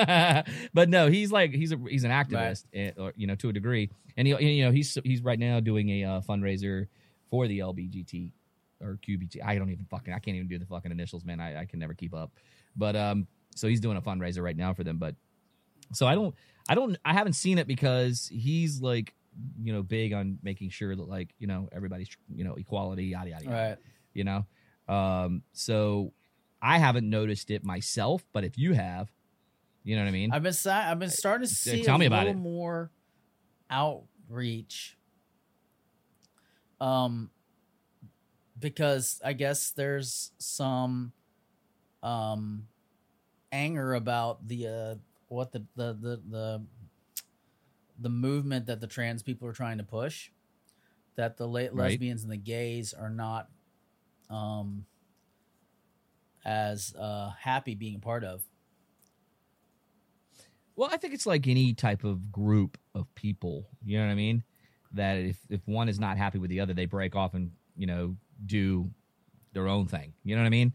but 0.74 0.90
no, 0.90 1.08
he's 1.10 1.32
like 1.32 1.52
he's 1.52 1.72
a 1.72 1.78
he's 1.90 2.04
an 2.04 2.12
activist, 2.12 2.66
eh, 2.74 2.92
or 2.98 3.14
you 3.16 3.28
know, 3.28 3.36
to 3.36 3.50
a 3.50 3.54
degree, 3.54 3.90
and 4.18 4.28
he 4.28 4.36
you 4.56 4.66
know 4.66 4.72
he's 4.72 4.98
he's 5.04 5.22
right 5.22 5.40
now 5.40 5.60
doing 5.60 5.90
a 5.90 6.04
uh, 6.04 6.22
fundraiser 6.22 6.88
for 7.30 7.48
the 7.48 7.60
LBGT 7.60 8.32
or 8.82 9.00
QBT. 9.08 9.38
I 9.46 9.58
don't 9.58 9.70
even 9.70 9.86
fucking 9.86 10.14
I 10.14 10.20
can't 10.20 10.36
even 10.36 10.48
do 10.48 10.60
the 10.60 10.66
fucking 10.66 10.92
initials, 10.92 11.24
man. 11.24 11.40
I, 11.40 11.62
I 11.62 11.66
can 11.66 11.80
never 11.80 11.94
keep 11.94 12.14
up. 12.14 12.32
But 12.76 12.96
um, 12.96 13.28
so 13.56 13.68
he's 13.68 13.80
doing 13.80 13.98
a 13.98 14.02
fundraiser 14.02 14.42
right 14.44 14.56
now 14.58 14.74
for 14.74 14.84
them. 14.84 14.98
But 14.98 15.16
so 15.94 16.08
I 16.08 16.16
don't 16.16 16.36
I 16.70 16.76
don't 16.76 16.98
I 17.04 17.14
haven't 17.14 17.34
seen 17.34 17.58
it 17.58 17.68
because 17.68 18.30
he's 18.32 18.82
like 18.82 19.14
you 19.62 19.74
know 19.74 19.82
big 19.82 20.14
on 20.14 20.38
making 20.44 20.70
sure 20.70 20.96
that 20.96 21.08
like 21.08 21.34
you 21.40 21.48
know 21.48 21.70
everybody's 21.72 22.10
you 22.34 22.44
know 22.44 22.56
equality 22.56 23.06
yada 23.06 23.30
yada 23.30 23.46
yada 23.46 23.56
right. 23.56 23.78
you 24.14 24.26
know 24.26 24.46
um 24.94 25.42
so 25.54 26.12
i 26.62 26.78
haven't 26.78 27.10
noticed 27.10 27.50
it 27.50 27.64
myself 27.64 28.26
but 28.34 28.44
if 28.44 28.58
you 28.58 28.74
have 28.74 29.10
you 29.86 29.96
know 29.96 30.02
what 30.02 30.10
i 30.10 30.12
mean 30.12 30.34
I've 30.34 30.44
been 30.44 30.54
I've 30.66 31.00
been 31.00 31.10
starting 31.10 31.48
to 31.48 31.54
see 31.54 31.82
tell 31.84 31.96
a 31.96 32.00
me 32.00 32.08
about 32.08 32.26
little 32.26 32.42
it. 32.42 32.44
more 32.44 32.92
outreach. 33.72 34.98
Um, 36.80 37.30
because 38.60 39.22
I 39.24 39.34
guess 39.34 39.72
there's 39.72 40.32
some 40.38 41.14
um 42.04 42.68
anger 43.52 43.94
about 43.94 44.48
the 44.48 44.68
uh 44.68 44.96
what 45.32 45.52
the 45.52 45.66
the 45.76 45.94
the 45.94 46.22
the, 46.30 46.66
the 48.00 48.10
movement 48.10 48.66
that 48.66 48.82
the 48.82 48.88
trans 48.88 49.24
people 49.24 49.48
are 49.48 49.54
trying 49.54 49.78
to 49.78 49.84
push 49.84 50.30
that 51.16 51.38
the 51.38 51.48
la- 51.48 51.70
lesbians 51.72 52.24
and 52.24 52.32
the 52.32 52.38
gays 52.38 52.94
are 52.94 53.10
not 53.10 53.48
um 54.30 54.86
as 56.46 56.94
uh 57.00 57.32
happy 57.40 57.76
being 57.76 57.96
a 57.96 58.00
part 58.00 58.24
of. 58.24 58.44
Well 60.76 60.90
i 60.92 60.98
think 60.98 61.14
it's 61.14 61.26
like 61.26 61.48
any 61.48 61.74
type 61.74 62.04
of 62.04 62.32
group 62.32 62.78
of 62.96 63.14
people 63.16 63.68
you 63.86 63.98
know 63.98 64.06
what 64.06 64.12
i 64.12 64.16
mean? 64.16 64.44
That 64.94 65.18
if 65.18 65.38
if 65.50 65.62
one 65.66 65.88
is 65.88 66.00
not 66.00 66.18
happy 66.18 66.40
with 66.40 66.50
the 66.50 66.60
other 66.60 66.74
they 66.74 66.86
break 66.86 67.16
off 67.16 67.34
and 67.34 67.52
you 67.78 67.88
know 67.88 68.16
do 68.46 68.90
their 69.54 69.68
own 69.68 69.86
thing 69.86 70.14
you 70.24 70.36
know 70.36 70.42
what 70.42 70.48
i 70.48 70.50
mean? 70.50 70.74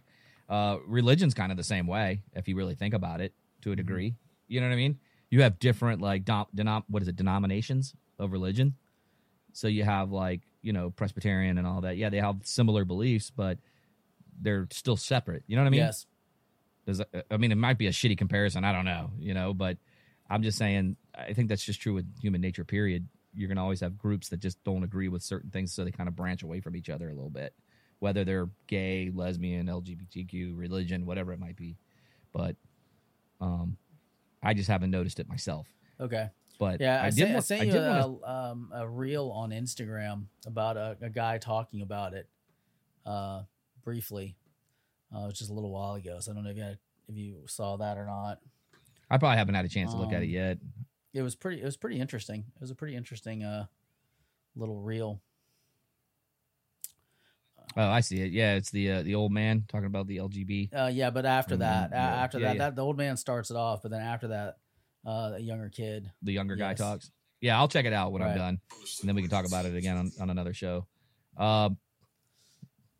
Uh 0.48 0.78
religion's 0.86 1.34
kind 1.34 1.50
of 1.50 1.58
the 1.58 1.64
same 1.64 1.86
way 1.86 2.22
if 2.34 2.46
you 2.48 2.56
really 2.56 2.74
think 2.74 2.94
about 2.94 3.20
it 3.20 3.34
to 3.62 3.72
a 3.72 3.76
degree 3.76 4.14
you 4.48 4.60
know 4.60 4.66
what 4.66 4.72
i 4.72 4.76
mean 4.76 4.98
you 5.30 5.42
have 5.42 5.58
different 5.58 6.00
like 6.00 6.24
dom- 6.24 6.46
denom- 6.54 6.84
what 6.88 7.02
is 7.02 7.08
it 7.08 7.16
denominations 7.16 7.94
of 8.18 8.32
religion 8.32 8.74
so 9.52 9.68
you 9.68 9.84
have 9.84 10.10
like 10.12 10.40
you 10.62 10.72
know 10.72 10.90
presbyterian 10.90 11.58
and 11.58 11.66
all 11.66 11.80
that 11.80 11.96
yeah 11.96 12.08
they 12.10 12.18
have 12.20 12.36
similar 12.42 12.84
beliefs 12.84 13.30
but 13.30 13.58
they're 14.40 14.66
still 14.70 14.96
separate 14.96 15.42
you 15.46 15.56
know 15.56 15.62
what 15.62 15.68
i 15.68 15.70
mean 15.70 15.80
yes 15.80 16.06
Does 16.86 17.02
I 17.30 17.36
mean, 17.36 17.50
it 17.52 17.56
might 17.58 17.78
be 17.78 17.88
a 17.88 17.90
shitty 17.90 18.16
comparison. 18.16 18.62
I 18.64 18.72
don't 18.72 18.84
know, 18.84 19.10
you 19.18 19.34
know, 19.34 19.52
but 19.52 19.76
I'm 20.30 20.42
just 20.42 20.56
saying. 20.56 20.96
I 21.16 21.32
think 21.32 21.48
that's 21.48 21.64
just 21.64 21.80
true 21.80 21.94
with 21.94 22.06
human 22.20 22.40
nature. 22.40 22.64
Period. 22.64 23.08
You're 23.34 23.48
gonna 23.48 23.62
always 23.62 23.80
have 23.80 23.98
groups 23.98 24.28
that 24.28 24.38
just 24.38 24.62
don't 24.62 24.84
agree 24.84 25.08
with 25.08 25.22
certain 25.24 25.50
things, 25.50 25.72
so 25.74 25.84
they 25.84 25.90
kind 25.90 26.08
of 26.08 26.14
branch 26.14 26.44
away 26.44 26.60
from 26.60 26.76
each 26.76 26.88
other 26.88 27.08
a 27.08 27.14
little 27.14 27.30
bit, 27.30 27.54
whether 27.98 28.24
they're 28.24 28.48
gay, 28.68 29.10
lesbian, 29.12 29.66
LGBTQ, 29.66 30.56
religion, 30.56 31.06
whatever 31.06 31.32
it 31.32 31.40
might 31.40 31.56
be. 31.56 31.76
But, 32.32 32.54
um, 33.40 33.76
I 34.46 34.54
just 34.54 34.68
haven't 34.68 34.90
noticed 34.90 35.18
it 35.20 35.28
myself. 35.28 35.66
okay 36.00 36.28
But 36.58 36.80
Yeah, 36.80 37.02
I, 37.02 37.10
did 37.10 37.16
sent, 37.18 37.36
I 37.36 37.40
sent 37.40 37.60
I 37.62 37.64
you 37.64 37.72
did 37.72 37.82
a, 37.82 38.08
wanna- 38.08 38.26
um, 38.52 38.70
a 38.74 38.88
reel 38.88 39.30
on 39.30 39.50
Instagram 39.50 40.26
about 40.46 40.76
a, 40.76 40.96
a 41.02 41.10
guy 41.10 41.38
talking 41.38 41.82
about 41.82 42.14
it 42.14 42.28
uh, 43.04 43.42
briefly. 43.84 44.36
Uh, 45.14 45.20
it 45.24 45.26
was 45.26 45.38
just 45.38 45.50
a 45.50 45.54
little 45.54 45.70
while 45.70 45.94
ago, 45.94 46.18
so 46.20 46.32
I 46.32 46.34
don't 46.34 46.44
know 46.44 46.50
if 46.50 46.56
you 46.56 46.62
had, 46.62 46.78
if 47.08 47.16
you 47.16 47.42
saw 47.46 47.76
that 47.76 47.96
or 47.98 48.06
not. 48.06 48.40
I 49.10 49.18
probably 49.18 49.36
haven't 49.38 49.54
had 49.54 49.64
a 49.64 49.68
chance 49.68 49.92
to 49.92 49.98
look 49.98 50.12
at 50.12 50.22
it 50.22 50.26
Um, 50.26 50.30
yet. 50.32 50.58
It 51.14 51.22
was 51.22 51.34
pretty. 51.36 51.62
It 51.62 51.64
was 51.64 51.76
pretty 51.76 51.98
interesting. 52.00 52.40
It 52.56 52.60
was 52.60 52.70
a 52.70 52.74
pretty 52.74 52.96
interesting 52.96 53.42
uh, 53.44 53.66
little 54.56 54.80
reel. 54.80 55.20
Oh, 57.76 57.88
I 57.88 58.00
see 58.00 58.20
it. 58.20 58.32
Yeah, 58.32 58.54
it's 58.54 58.70
the 58.70 58.90
uh, 58.92 59.02
the 59.02 59.14
old 59.14 59.32
man 59.32 59.64
talking 59.68 59.86
about 59.86 60.06
the 60.06 60.18
LGB. 60.18 60.70
Uh, 60.74 60.86
yeah, 60.92 61.10
but 61.10 61.24
after 61.26 61.56
Mm, 61.56 61.60
that, 61.60 61.90
yeah, 61.92 62.14
after 62.16 62.38
yeah, 62.38 62.48
that, 62.48 62.52
yeah. 62.54 62.58
that 62.58 62.76
the 62.76 62.82
old 62.82 62.96
man 62.96 63.16
starts 63.16 63.50
it 63.50 63.56
off, 63.56 63.82
but 63.82 63.90
then 63.90 64.00
after 64.00 64.28
that, 64.28 64.56
uh, 65.06 65.32
a 65.36 65.38
younger 65.40 65.68
kid. 65.68 66.10
The 66.22 66.32
younger 66.32 66.56
guy 66.56 66.70
Yes. 66.70 66.78
talks. 66.78 67.10
Yeah, 67.40 67.58
I'll 67.58 67.68
check 67.68 67.84
it 67.84 67.92
out 67.92 68.12
when 68.12 68.22
I'm 68.22 68.34
done, 68.36 68.60
and 69.00 69.08
then 69.08 69.14
we 69.14 69.20
can 69.22 69.30
talk 69.30 69.44
about 69.44 69.66
it 69.66 69.74
again 69.76 69.96
on, 69.96 70.12
on 70.20 70.30
another 70.30 70.54
show. 70.54 70.86
Um, 71.36 71.76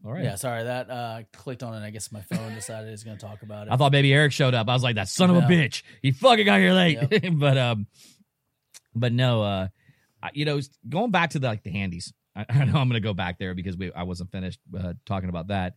all 0.05 0.13
right. 0.13 0.23
Yeah, 0.25 0.35
sorry 0.37 0.65
that 0.65 0.91
uh, 0.91 1.23
clicked 1.33 1.63
on 1.63 1.75
it. 1.75 1.85
I 1.85 1.91
guess 1.91 2.13
my 2.13 2.21
phone 2.21 2.55
decided 2.55 2.93
it's 2.93 3.03
going 3.03 3.17
to 3.17 3.25
talk 3.27 3.43
about 3.43 3.67
it. 3.67 3.73
I 3.73 3.77
thought 3.77 3.93
maybe 3.93 4.13
Eric 4.13 4.33
showed 4.33 4.55
up. 4.55 4.69
I 4.69 4.75
was 4.75 4.83
like, 4.83 4.97
that 4.97 5.09
son 5.09 5.31
of 5.31 5.37
a 5.37 5.41
bitch. 5.41 5.83
He 6.03 6.13
fucking 6.13 6.45
got 6.45 6.61
here 6.61 6.73
late. 6.73 6.99
but 7.33 7.57
um, 7.59 7.87
but 8.95 9.13
no. 9.13 9.43
Uh, 9.43 9.69
you 10.35 10.45
know, 10.45 10.61
going 10.89 11.11
back 11.11 11.31
to 11.31 11.39
the, 11.39 11.47
like 11.49 11.63
the 11.63 11.71
handies. 11.71 12.13
I, 12.37 12.45
I 12.51 12.65
know 12.65 12.79
I'm 12.79 12.89
gonna 12.89 13.01
go 13.01 13.15
back 13.15 13.39
there 13.39 13.55
because 13.55 13.77
we 13.77 13.93
I 13.93 14.03
wasn't 14.03 14.31
finished 14.31 14.61
uh, 14.79 14.93
talking 15.05 15.29
about 15.29 15.49
that. 15.49 15.77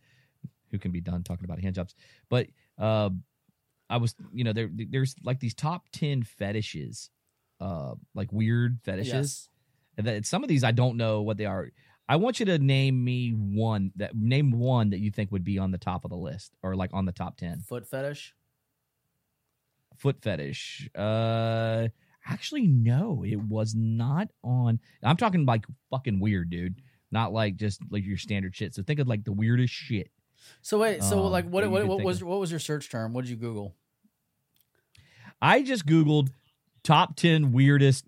Who 0.70 0.78
can 0.78 0.92
be 0.92 1.00
done 1.00 1.24
talking 1.24 1.44
about 1.44 1.58
hand 1.60 1.74
jobs? 1.74 1.94
But 2.28 2.46
uh, 2.78 3.10
I 3.88 3.96
was, 3.96 4.14
you 4.32 4.44
know, 4.44 4.52
there 4.52 4.70
there's 4.72 5.16
like 5.24 5.40
these 5.40 5.54
top 5.54 5.88
ten 5.90 6.22
fetishes, 6.22 7.10
uh, 7.60 7.94
like 8.14 8.32
weird 8.32 8.78
fetishes. 8.84 9.12
yes. 9.12 9.48
And 9.98 10.06
that 10.06 10.26
some 10.26 10.42
of 10.44 10.48
these 10.48 10.62
I 10.62 10.70
don't 10.70 10.96
know 10.96 11.22
what 11.22 11.36
they 11.36 11.46
are. 11.46 11.70
I 12.08 12.16
want 12.16 12.40
you 12.40 12.46
to 12.46 12.58
name 12.58 13.02
me 13.02 13.30
one 13.30 13.92
that 13.96 14.16
name 14.16 14.50
one 14.52 14.90
that 14.90 15.00
you 15.00 15.10
think 15.10 15.30
would 15.32 15.44
be 15.44 15.58
on 15.58 15.70
the 15.70 15.78
top 15.78 16.04
of 16.04 16.10
the 16.10 16.16
list 16.16 16.54
or 16.62 16.76
like 16.76 16.90
on 16.92 17.04
the 17.04 17.12
top 17.12 17.36
ten. 17.36 17.60
Foot 17.60 17.86
fetish. 17.86 18.34
Foot 19.96 20.22
fetish. 20.22 20.88
Uh 20.94 21.88
actually 22.26 22.66
no, 22.66 23.24
it 23.26 23.36
was 23.40 23.74
not 23.74 24.28
on 24.42 24.80
I'm 25.02 25.16
talking 25.16 25.46
like 25.46 25.64
fucking 25.90 26.20
weird, 26.20 26.50
dude. 26.50 26.76
Not 27.10 27.32
like 27.32 27.56
just 27.56 27.80
like 27.90 28.04
your 28.04 28.16
standard 28.18 28.54
shit. 28.54 28.74
So 28.74 28.82
think 28.82 29.00
of 29.00 29.08
like 29.08 29.24
the 29.24 29.32
weirdest 29.32 29.72
shit. 29.74 30.10
So 30.62 30.78
wait, 30.78 31.02
so 31.02 31.24
Um, 31.24 31.32
like 31.32 31.46
what 31.46 31.68
what, 31.70 31.86
what 31.86 32.02
was 32.02 32.22
of. 32.22 32.28
what 32.28 32.40
was 32.40 32.50
your 32.50 32.60
search 32.60 32.88
term? 32.90 33.12
What 33.12 33.22
did 33.22 33.30
you 33.30 33.36
Google? 33.36 33.74
I 35.42 35.62
just 35.62 35.86
googled 35.86 36.28
top 36.82 37.16
10 37.16 37.52
weirdest 37.52 38.04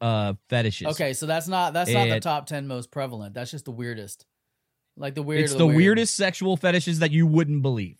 uh 0.00 0.34
fetishes. 0.48 0.86
Okay, 0.88 1.12
so 1.12 1.26
that's 1.26 1.48
not 1.48 1.72
that's 1.72 1.90
not 1.90 2.08
the 2.08 2.20
top 2.20 2.46
ten 2.46 2.68
most 2.68 2.90
prevalent. 2.92 3.34
That's 3.34 3.50
just 3.50 3.64
the 3.64 3.72
weirdest. 3.72 4.26
Like 4.96 5.14
the 5.16 5.22
weird. 5.22 5.42
It's 5.42 5.52
of 5.52 5.58
the 5.58 5.66
weird. 5.66 5.76
weirdest 5.76 6.16
sexual 6.16 6.56
fetishes 6.56 7.00
that 7.00 7.10
you 7.10 7.26
wouldn't 7.26 7.62
believe. 7.62 7.98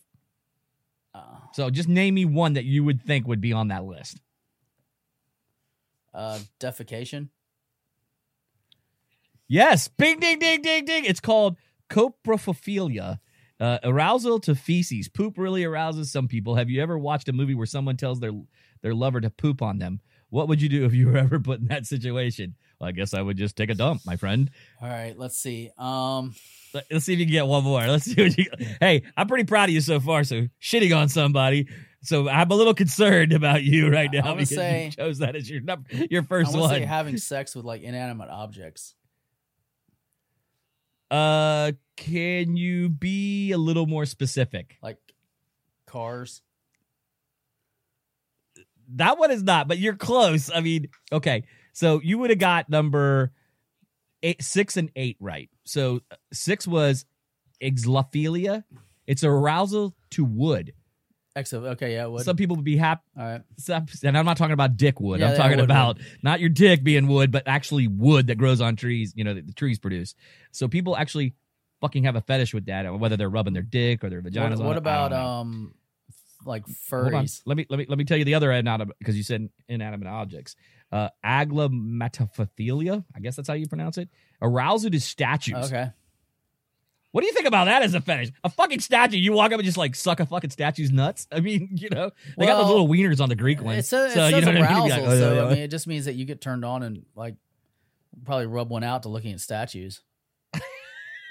Uh, 1.13 1.39
So 1.53 1.69
just 1.69 1.89
name 1.89 2.13
me 2.15 2.23
one 2.25 2.53
that 2.53 2.63
you 2.65 2.83
would 2.85 3.01
think 3.03 3.27
would 3.27 3.41
be 3.41 3.51
on 3.53 3.67
that 3.67 3.83
list. 3.83 4.21
Uh, 6.13 6.39
defecation. 6.59 7.29
Yes, 9.47 9.87
bing, 9.87 10.19
ding, 10.19 10.39
ding, 10.39 10.61
ding, 10.61 10.85
ding. 10.85 11.05
It's 11.05 11.19
called 11.19 11.57
coprophilia, 11.89 13.19
uh, 13.59 13.79
arousal 13.83 14.39
to 14.41 14.53
feces. 14.55 15.07
Poop 15.09 15.37
really 15.37 15.63
arouses 15.63 16.11
some 16.11 16.27
people. 16.27 16.55
Have 16.55 16.69
you 16.69 16.81
ever 16.81 16.97
watched 16.97 17.29
a 17.29 17.33
movie 17.33 17.55
where 17.55 17.65
someone 17.65 17.97
tells 17.97 18.19
their 18.19 18.31
their 18.81 18.93
lover 18.93 19.19
to 19.21 19.29
poop 19.29 19.61
on 19.61 19.79
them? 19.79 20.01
What 20.29 20.47
would 20.47 20.61
you 20.61 20.69
do 20.69 20.85
if 20.85 20.93
you 20.93 21.07
were 21.07 21.17
ever 21.25 21.39
put 21.39 21.59
in 21.59 21.67
that 21.67 21.87
situation? 21.87 22.55
Well, 22.79 22.89
I 22.89 22.91
guess 22.91 23.13
I 23.15 23.21
would 23.21 23.37
just 23.37 23.55
take 23.55 23.71
a 23.71 23.73
dump, 23.75 24.01
my 24.05 24.15
friend. 24.15 24.51
All 24.81 24.87
right, 24.87 25.17
let's 25.17 25.37
see. 25.37 25.71
Um, 25.77 26.35
Let- 26.73 26.85
Let's 26.91 27.05
see 27.05 27.13
if 27.13 27.19
you 27.19 27.25
can 27.25 27.31
get 27.33 27.47
one 27.47 27.63
more. 27.63 27.85
Let's 27.87 28.05
see 28.05 28.21
what 28.21 28.37
you. 28.37 28.45
Hey, 28.79 29.01
I'm 29.17 29.27
pretty 29.27 29.45
proud 29.45 29.69
of 29.69 29.73
you 29.73 29.81
so 29.81 29.99
far. 29.99 30.23
So 30.23 30.47
shitting 30.61 30.95
on 30.95 31.09
somebody. 31.09 31.67
So 32.01 32.29
I'm 32.29 32.49
a 32.49 32.55
little 32.55 32.73
concerned 32.73 33.33
about 33.33 33.63
you 33.63 33.89
right 33.89 34.09
now 34.11 34.33
because 34.33 34.49
say- 34.49 34.85
you 34.85 34.91
chose 34.91 35.19
that 35.19 35.35
as 35.35 35.49
your 35.49 35.61
number, 35.61 35.89
your 36.09 36.23
first 36.23 36.53
want 36.53 36.63
to 36.63 36.75
say 36.75 36.79
one. 36.81 36.87
having 36.87 37.17
sex 37.17 37.55
with 37.55 37.65
like 37.65 37.81
inanimate 37.81 38.29
objects. 38.29 38.95
Uh, 41.11 41.71
can 41.97 42.55
you 42.55 42.87
be 42.87 43.51
a 43.51 43.57
little 43.57 43.87
more 43.87 44.05
specific? 44.05 44.77
like 44.81 44.97
cars. 45.85 46.41
That 48.95 49.19
one 49.19 49.31
is 49.31 49.43
not, 49.43 49.67
but 49.67 49.77
you're 49.77 49.95
close. 49.95 50.49
I 50.53 50.61
mean, 50.61 50.89
okay. 51.11 51.43
So 51.73 52.01
you 52.03 52.17
would 52.19 52.29
have 52.29 52.39
got 52.39 52.69
number 52.69 53.31
eight, 54.23 54.41
six, 54.41 54.77
and 54.77 54.91
eight 54.95 55.17
right. 55.19 55.49
So 55.63 56.01
uh, 56.11 56.15
six 56.33 56.67
was 56.67 57.05
exlophilia. 57.61 58.63
It's 59.05 59.23
arousal 59.23 59.95
to 60.11 60.25
wood. 60.25 60.73
Exo. 61.35 61.63
Okay, 61.71 61.93
yeah, 61.93 62.05
it 62.05 62.11
would. 62.11 62.25
Some 62.25 62.35
people 62.35 62.55
would 62.55 62.65
be 62.65 62.77
happy. 62.77 63.01
All 63.17 63.23
right. 63.23 63.41
And 64.03 64.17
I'm 64.17 64.25
not 64.25 64.37
talking 64.37 64.53
about 64.53 64.77
dick 64.77 64.99
wood. 64.99 65.19
Yeah, 65.19 65.31
I'm 65.31 65.37
talking 65.37 65.57
wood, 65.57 65.65
about 65.65 65.99
not 66.23 66.39
your 66.39 66.49
dick 66.49 66.83
being 66.83 67.07
wood, 67.07 67.31
but 67.31 67.43
actually 67.47 67.87
wood 67.87 68.27
that 68.27 68.37
grows 68.37 68.61
on 68.61 68.75
trees. 68.75 69.13
You 69.15 69.23
know 69.23 69.33
that 69.35 69.47
the 69.47 69.53
trees 69.53 69.79
produce. 69.79 70.15
So 70.51 70.67
people 70.67 70.97
actually 70.97 71.35
fucking 71.81 72.03
have 72.05 72.15
a 72.15 72.21
fetish 72.21 72.53
with 72.53 72.65
that, 72.65 72.91
whether 72.99 73.15
they're 73.15 73.29
rubbing 73.29 73.53
their 73.53 73.63
dick 73.63 74.03
or 74.03 74.09
their 74.09 74.21
vaginas. 74.21 74.57
What, 74.57 74.67
what 74.67 74.75
it, 74.75 74.79
about 74.79 75.13
um, 75.13 75.75
like 76.45 76.65
furries? 76.65 77.41
Let 77.45 77.57
me 77.57 77.65
let 77.69 77.77
me 77.77 77.85
let 77.87 77.97
me 77.97 78.05
tell 78.05 78.17
you 78.17 78.25
the 78.25 78.35
other 78.35 78.51
inanimate 78.51 78.97
because 78.99 79.15
you 79.15 79.23
said 79.23 79.49
inanimate 79.67 80.07
objects. 80.07 80.55
Uh 80.91 81.09
aglamatophilia, 81.23 83.05
I 83.15 83.19
guess 83.19 83.35
that's 83.35 83.47
how 83.47 83.53
you 83.53 83.67
pronounce 83.67 83.99
it. 83.99 84.09
Arousal 84.41 84.89
to 84.89 84.99
statues. 84.99 85.71
Okay. 85.71 85.91
What 87.11 87.21
do 87.21 87.27
you 87.27 87.33
think 87.33 87.47
about 87.47 87.65
that 87.65 87.81
as 87.81 87.95
a 87.95 88.01
fetish? 88.01 88.31
A 88.43 88.49
fucking 88.49 88.79
statue. 88.81 89.17
You 89.17 89.33
walk 89.33 89.51
up 89.51 89.59
and 89.59 89.65
just 89.65 89.77
like 89.77 89.95
suck 89.95 90.19
a 90.19 90.25
fucking 90.25 90.51
statue's 90.51 90.91
nuts. 90.91 91.27
I 91.31 91.39
mean, 91.39 91.69
you 91.73 91.89
know, 91.89 92.11
they 92.37 92.45
got 92.45 92.57
those 92.61 92.69
little 92.69 92.87
wieners 92.87 93.19
on 93.19 93.29
the 93.29 93.35
Greek 93.35 93.61
one. 93.61 93.75
It 93.75 93.85
says, 93.85 94.13
so 94.13 94.25
it 94.25 94.35
you 94.35 94.41
know 94.41 94.47
what 94.47 94.47
I 94.47 94.53
mean? 94.53 94.63
arousal, 94.91 95.03
oh, 95.05 95.09
like, 95.09 95.17
so 95.17 95.39
"Oh, 95.39 95.47
I 95.47 95.49
mean, 95.53 95.63
it 95.63 95.69
just 95.71 95.87
means 95.87 96.05
that 96.05 96.13
you 96.13 96.25
get 96.25 96.39
turned 96.41 96.63
on 96.63 96.83
and 96.83 97.05
like 97.15 97.35
probably 98.25 98.45
rub 98.45 98.69
one 98.69 98.83
out 98.83 99.03
to 99.03 99.09
looking 99.09 99.33
at 99.33 99.39
statues. 99.39 100.01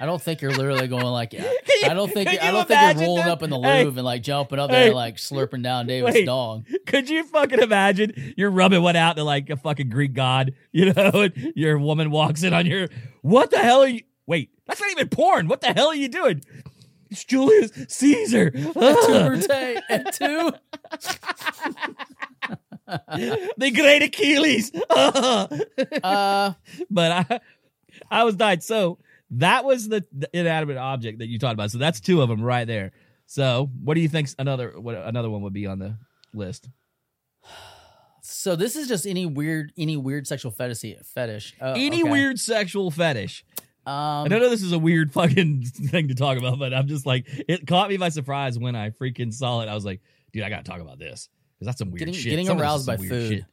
I 0.00 0.06
don't 0.06 0.22
think 0.22 0.42
you're 0.42 0.52
literally 0.52 0.86
going 0.86 1.04
like. 1.06 1.32
you- 1.32 1.44
I 1.84 1.94
don't 1.94 2.12
think 2.12 2.28
I 2.28 2.50
don't 2.50 2.66
think 2.66 2.80
you're 2.98 3.06
rolling 3.06 3.24
that? 3.24 3.30
up 3.32 3.42
in 3.42 3.50
the 3.50 3.60
Hey. 3.60 3.82
And 3.86 3.96
like 4.02 4.22
jumping 4.22 4.58
up 4.58 4.70
there 4.70 4.80
Hey. 4.80 4.86
and 4.88 4.96
like 4.96 5.16
slurping 5.16 5.62
down 5.62 5.86
David's 5.86 6.14
Wait. 6.14 6.24
dong. 6.26 6.66
Could 6.86 7.08
you 7.08 7.24
fucking 7.24 7.60
imagine 7.60 8.34
you're 8.36 8.50
rubbing 8.50 8.82
one 8.82 8.96
out 8.96 9.16
to 9.16 9.24
like 9.24 9.48
a 9.50 9.56
fucking 9.56 9.88
Greek 9.90 10.12
god, 10.12 10.54
you 10.72 10.92
know, 10.92 11.10
and 11.14 11.52
your 11.56 11.78
woman 11.78 12.10
walks 12.10 12.42
in 12.42 12.52
on 12.52 12.66
your 12.66 12.88
what 13.22 13.50
the 13.50 13.58
hell 13.58 13.82
are 13.82 13.88
you 13.88 14.02
wait, 14.26 14.50
that's 14.68 14.80
not 14.80 14.90
even 14.92 15.08
porn. 15.08 15.48
What 15.48 15.60
the 15.60 15.72
hell 15.72 15.88
are 15.88 15.94
you 15.94 16.08
doing? 16.08 16.42
It's 17.10 17.24
Julius 17.24 17.72
Caesar. 17.88 18.52
Ah, 18.76 19.80
and 19.88 20.06
two. 20.12 20.52
the 23.56 23.70
great 23.74 24.02
Achilles. 24.02 24.70
Ah. 24.90 25.48
Uh, 26.02 26.52
but 26.90 27.10
I 27.30 27.40
I 28.10 28.24
was 28.24 28.36
dying. 28.36 28.60
So 28.60 28.98
that 29.30 29.64
was 29.64 29.88
the, 29.88 30.04
the 30.12 30.28
inanimate 30.32 30.76
object 30.76 31.18
that 31.20 31.28
you 31.28 31.38
talked 31.38 31.54
about. 31.54 31.70
So 31.70 31.78
that's 31.78 32.00
two 32.00 32.20
of 32.22 32.28
them 32.28 32.42
right 32.42 32.66
there. 32.66 32.92
So 33.26 33.70
what 33.82 33.94
do 33.94 34.00
you 34.00 34.08
think 34.08 34.28
another 34.38 34.78
what 34.78 34.94
another 34.94 35.30
one 35.30 35.42
would 35.42 35.54
be 35.54 35.66
on 35.66 35.78
the 35.78 35.96
list? 36.34 36.68
so 38.20 38.54
this 38.54 38.76
is 38.76 38.88
just 38.88 39.06
any 39.06 39.24
weird 39.24 39.72
any 39.78 39.96
weird 39.96 40.26
sexual 40.26 40.50
fetish 40.50 40.84
fetish. 41.14 41.54
Uh, 41.60 41.74
Any 41.76 42.02
okay. 42.02 42.10
weird 42.10 42.38
sexual 42.38 42.90
fetish. 42.90 43.44
Um, 43.86 44.24
I 44.24 44.28
don't 44.28 44.40
know 44.40 44.50
this 44.50 44.62
is 44.62 44.72
a 44.72 44.78
weird 44.78 45.12
fucking 45.14 45.62
thing 45.64 46.08
to 46.08 46.14
talk 46.14 46.38
about, 46.38 46.58
but 46.58 46.74
I'm 46.74 46.88
just 46.88 47.06
like 47.06 47.26
it 47.48 47.66
caught 47.66 47.88
me 47.88 47.96
by 47.96 48.10
surprise 48.10 48.58
when 48.58 48.76
I 48.76 48.90
freaking 48.90 49.32
saw 49.32 49.60
it. 49.60 49.68
I 49.68 49.74
was 49.74 49.84
like, 49.84 50.00
dude, 50.32 50.42
I 50.42 50.50
gotta 50.50 50.64
talk 50.64 50.80
about 50.80 50.98
this 50.98 51.28
because 51.54 51.66
that's 51.66 51.78
some 51.78 51.90
weird 51.90 52.00
getting 52.00 52.14
shit. 52.14 52.30
getting 52.30 52.50
aroused 52.50 52.86
by 52.86 52.96
food. 52.96 53.28
shit. 53.28 53.44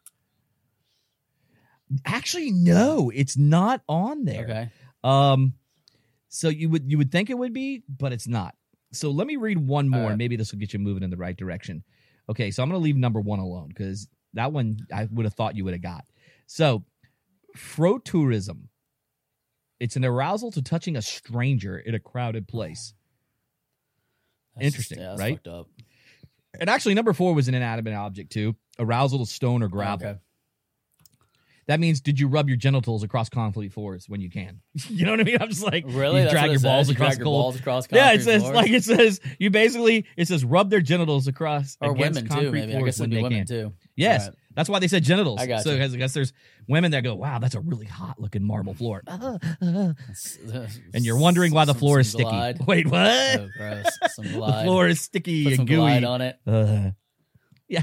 Actually, 2.05 2.51
no, 2.51 3.11
it's 3.13 3.37
not 3.37 3.81
on 3.87 4.25
there. 4.25 4.43
Okay. 4.43 4.69
Um, 5.03 5.53
so 6.29 6.49
you 6.49 6.69
would 6.69 6.91
you 6.91 6.97
would 6.97 7.11
think 7.11 7.29
it 7.29 7.37
would 7.37 7.53
be, 7.53 7.83
but 7.87 8.11
it's 8.11 8.27
not. 8.27 8.55
So 8.91 9.11
let 9.11 9.27
me 9.27 9.35
read 9.35 9.57
one 9.57 9.87
more, 9.89 10.01
right. 10.01 10.09
and 10.09 10.17
maybe 10.17 10.35
this 10.35 10.51
will 10.51 10.59
get 10.59 10.73
you 10.73 10.79
moving 10.79 11.03
in 11.03 11.09
the 11.09 11.17
right 11.17 11.35
direction. 11.35 11.83
Okay, 12.29 12.51
so 12.51 12.63
I'm 12.63 12.69
gonna 12.69 12.79
leave 12.79 12.97
number 12.97 13.21
one 13.21 13.39
alone 13.39 13.69
because 13.69 14.07
that 14.33 14.51
one 14.51 14.77
I 14.93 15.07
would 15.11 15.25
have 15.25 15.33
thought 15.33 15.55
you 15.55 15.63
would 15.65 15.73
have 15.73 15.83
got. 15.83 16.05
So, 16.47 16.83
frotteurism. 17.57 18.67
It's 19.85 19.95
an 19.95 20.03
arousal 20.03 20.49
to 20.53 20.63
touching 20.63 20.95
a 20.95 21.01
stranger 21.03 21.77
in 21.77 21.93
a 21.93 21.99
crowded 21.99 22.47
place. 22.47 22.95
That's 24.55 24.65
Interesting, 24.65 24.97
yeah, 24.97 25.09
that's 25.09 25.19
right? 25.21 25.39
And 26.59 26.71
actually, 26.71 26.95
number 26.95 27.13
four 27.13 27.35
was 27.35 27.47
an 27.47 27.53
inanimate 27.53 27.93
object 27.93 28.31
too. 28.31 28.55
Arousal 28.79 29.19
to 29.19 29.31
stone 29.31 29.61
or 29.61 29.67
gravel. 29.67 30.07
Okay. 30.07 30.19
That 31.67 31.79
means 31.79 32.01
did 32.01 32.19
you 32.19 32.27
rub 32.27 32.47
your 32.47 32.57
genitals 32.57 33.03
across 33.03 33.29
concrete 33.29 33.73
floors 33.73 34.09
when 34.09 34.21
you 34.21 34.31
can? 34.31 34.61
you 34.89 35.05
know 35.05 35.11
what 35.11 35.19
I 35.19 35.23
mean? 35.23 35.37
I'm 35.39 35.49
just 35.49 35.61
like 35.63 35.83
Really? 35.87 36.23
you 36.23 36.29
drag 36.31 36.49
your 36.49 36.59
balls? 36.59 36.89
You 36.89 36.95
across 36.95 37.17
your 37.17 37.25
balls 37.25 37.59
across 37.59 37.87
Yeah, 37.91 38.11
it 38.13 38.23
says 38.23 38.41
floors? 38.41 38.55
like 38.55 38.71
it 38.71 38.83
says 38.83 39.21
you 39.37 39.51
basically 39.51 40.07
it 40.17 40.27
says 40.27 40.43
rub 40.43 40.71
their 40.71 40.81
genitals 40.81 41.27
across 41.27 41.77
or 41.79 41.93
women 41.93 42.27
too. 42.27 42.51
Maybe 42.51 42.75
I 42.75 42.81
guess 42.81 42.99
it'd 42.99 43.01
when 43.01 43.09
be 43.11 43.21
women 43.21 43.39
can. 43.39 43.47
too. 43.47 43.73
Yes, 43.95 44.29
Right. 44.29 44.35
That's 44.55 44.69
why 44.69 44.79
they 44.79 44.87
said 44.87 45.03
genitals. 45.03 45.39
I 45.41 45.47
got 45.47 45.63
so. 45.63 45.73
I 45.75 45.87
guess 45.89 46.13
there's 46.13 46.31
women 46.67 46.91
that 46.91 47.03
go, 47.03 47.13
"Wow, 47.15 47.39
that's 47.39 47.55
a 47.55 47.59
really 47.59 47.85
hot 47.85 48.19
looking 48.19 48.43
marble 48.43 48.73
floor," 48.73 49.03
Uh, 49.05 49.37
uh. 49.61 49.93
and 50.93 51.03
you're 51.05 51.17
wondering 51.17 51.53
why 51.53 51.65
the 51.65 51.73
Some- 51.73 51.79
floor 51.79 51.99
is 51.99 52.09
sticky. 52.09 52.23
glide. 52.29 52.59
Wait, 52.67 52.87
what? 52.87 53.01
Oh. 53.01 53.83
Some 54.13 54.25
the 54.31 54.61
floor 54.63 54.87
is 54.87 55.01
sticky 55.01 55.43
Put 55.43 55.49
and 55.51 55.57
some 55.57 55.65
gooey. 55.65 56.03
on 56.05 56.21
it. 56.21 56.37
Uh, 56.47 56.91
yeah. 57.67 57.81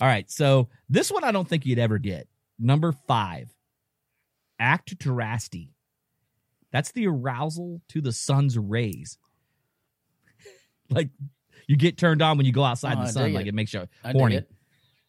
All 0.00 0.06
right. 0.08 0.30
So 0.30 0.68
this 0.88 1.10
one 1.10 1.24
I 1.24 1.32
don't 1.32 1.48
think 1.48 1.66
you'd 1.66 1.78
ever 1.80 1.98
get. 1.98 2.28
Number 2.58 2.92
five, 3.08 3.52
actirasty. 4.60 5.70
That's 6.72 6.92
the 6.92 7.08
arousal 7.08 7.80
to 7.88 8.00
the 8.00 8.12
sun's 8.12 8.56
rays. 8.56 9.18
like 10.90 11.10
you 11.66 11.76
get 11.76 11.96
turned 11.98 12.22
on 12.22 12.36
when 12.36 12.46
you 12.46 12.52
go 12.52 12.62
outside 12.64 12.96
Oh, 12.98 13.02
the 13.02 13.08
sun. 13.08 13.32
like 13.32 13.46
it. 13.46 13.48
it. 13.50 13.54
makes 13.54 13.72
you 13.74 13.88
I 14.04 14.12
horny. 14.12 14.42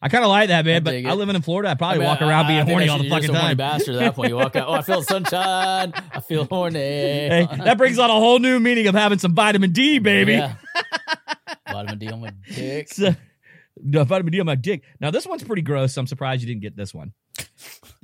I 0.01 0.09
kind 0.09 0.23
of 0.23 0.29
like 0.29 0.47
that, 0.49 0.65
man. 0.65 0.77
I 0.77 0.79
but 0.79 0.95
I 0.95 1.13
live 1.13 1.29
in 1.29 1.41
Florida. 1.41 1.69
I 1.69 1.71
I 1.73 1.75
probably 1.75 1.99
mean, 1.99 2.07
walk 2.07 2.21
around 2.21 2.45
I- 2.45 2.47
being 2.47 2.59
I 2.61 2.63
horny 2.65 2.89
all 2.89 2.97
the 2.97 3.09
fucking 3.09 3.29
a 3.29 3.33
horny 3.33 3.47
time. 3.49 3.57
bastard 3.57 3.95
at 3.95 3.99
that 3.99 4.15
point. 4.15 4.29
You 4.29 4.35
walk 4.35 4.55
out. 4.55 4.67
Oh, 4.67 4.73
I 4.73 4.81
feel 4.81 5.03
sunshine. 5.03 5.93
I 6.11 6.19
feel 6.21 6.45
horny. 6.45 6.79
Hey, 6.79 7.47
that 7.57 7.77
brings 7.77 7.99
on 7.99 8.09
a 8.09 8.13
whole 8.13 8.39
new 8.39 8.59
meaning 8.59 8.87
of 8.87 8.95
having 8.95 9.19
some 9.19 9.35
vitamin 9.35 9.71
D, 9.71 9.99
baby. 9.99 10.33
Yeah. 10.33 10.55
Vitamin 11.71 11.99
D 11.99 12.07
on 12.09 12.21
my 12.21 12.33
dick. 12.53 12.89
So, 12.93 13.15
no, 13.83 14.03
vitamin 14.03 14.31
D 14.33 14.39
on 14.39 14.45
my 14.47 14.55
dick. 14.55 14.83
Now 14.99 15.11
this 15.11 15.25
one's 15.25 15.43
pretty 15.43 15.61
gross. 15.61 15.93
So 15.93 16.01
I'm 16.01 16.07
surprised 16.07 16.41
you 16.41 16.47
didn't 16.47 16.61
get 16.61 16.75
this 16.75 16.93
one. 16.93 17.13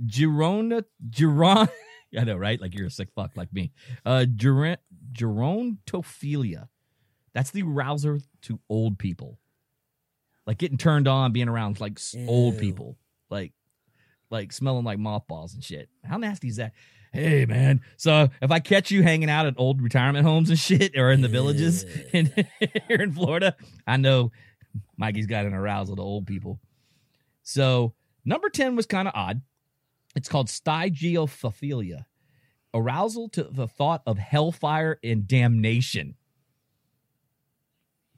Gerona, 0.05 0.83
Geron. 1.09 1.67
I 2.17 2.23
know, 2.23 2.37
right? 2.37 2.59
Like 2.61 2.73
you're 2.75 2.87
a 2.87 2.91
sick 2.91 3.09
fuck 3.15 3.31
like 3.35 3.51
me. 3.51 3.71
Uh, 4.05 4.25
Geron, 4.33 4.77
gerontophilia. 5.11 6.67
That's 7.33 7.51
the 7.51 7.63
rouser 7.63 8.19
to 8.43 8.59
old 8.69 8.97
people. 8.97 9.37
Like 10.47 10.57
getting 10.57 10.77
turned 10.79 11.07
on, 11.07 11.33
being 11.33 11.49
around 11.49 11.79
like 11.79 11.99
s- 11.99 12.15
old 12.27 12.57
people, 12.57 12.97
like 13.29 13.53
like 14.31 14.51
smelling 14.53 14.85
like 14.85 14.97
mothballs 14.97 15.53
and 15.53 15.63
shit. 15.63 15.89
How 16.03 16.17
nasty 16.17 16.47
is 16.47 16.55
that? 16.55 16.71
Hey 17.13 17.45
man, 17.45 17.81
so 17.97 18.29
if 18.41 18.49
I 18.51 18.59
catch 18.59 18.89
you 18.89 19.03
hanging 19.03 19.29
out 19.29 19.45
at 19.45 19.53
old 19.57 19.81
retirement 19.81 20.25
homes 20.25 20.49
and 20.49 20.57
shit, 20.67 20.97
or 20.97 21.11
in 21.11 21.21
the 21.21 21.27
villages 21.27 21.83
in, 22.13 22.27
here 22.87 22.97
in 23.01 23.11
Florida, 23.11 23.55
I 23.85 23.97
know 23.97 24.31
Mikey's 24.97 25.27
got 25.27 25.45
an 25.45 25.53
arousal 25.53 25.95
to 25.97 26.01
old 26.01 26.25
people. 26.27 26.59
So 27.43 27.93
number 28.25 28.49
10 28.49 28.75
was 28.75 28.85
kind 28.85 29.07
of 29.07 29.13
odd. 29.15 29.41
It's 30.15 30.27
called 30.29 30.47
stygiophilia. 30.47 32.05
Arousal 32.73 33.29
to 33.29 33.43
the 33.43 33.67
thought 33.67 34.01
of 34.05 34.17
hellfire 34.17 34.99
and 35.03 35.27
damnation. 35.27 36.15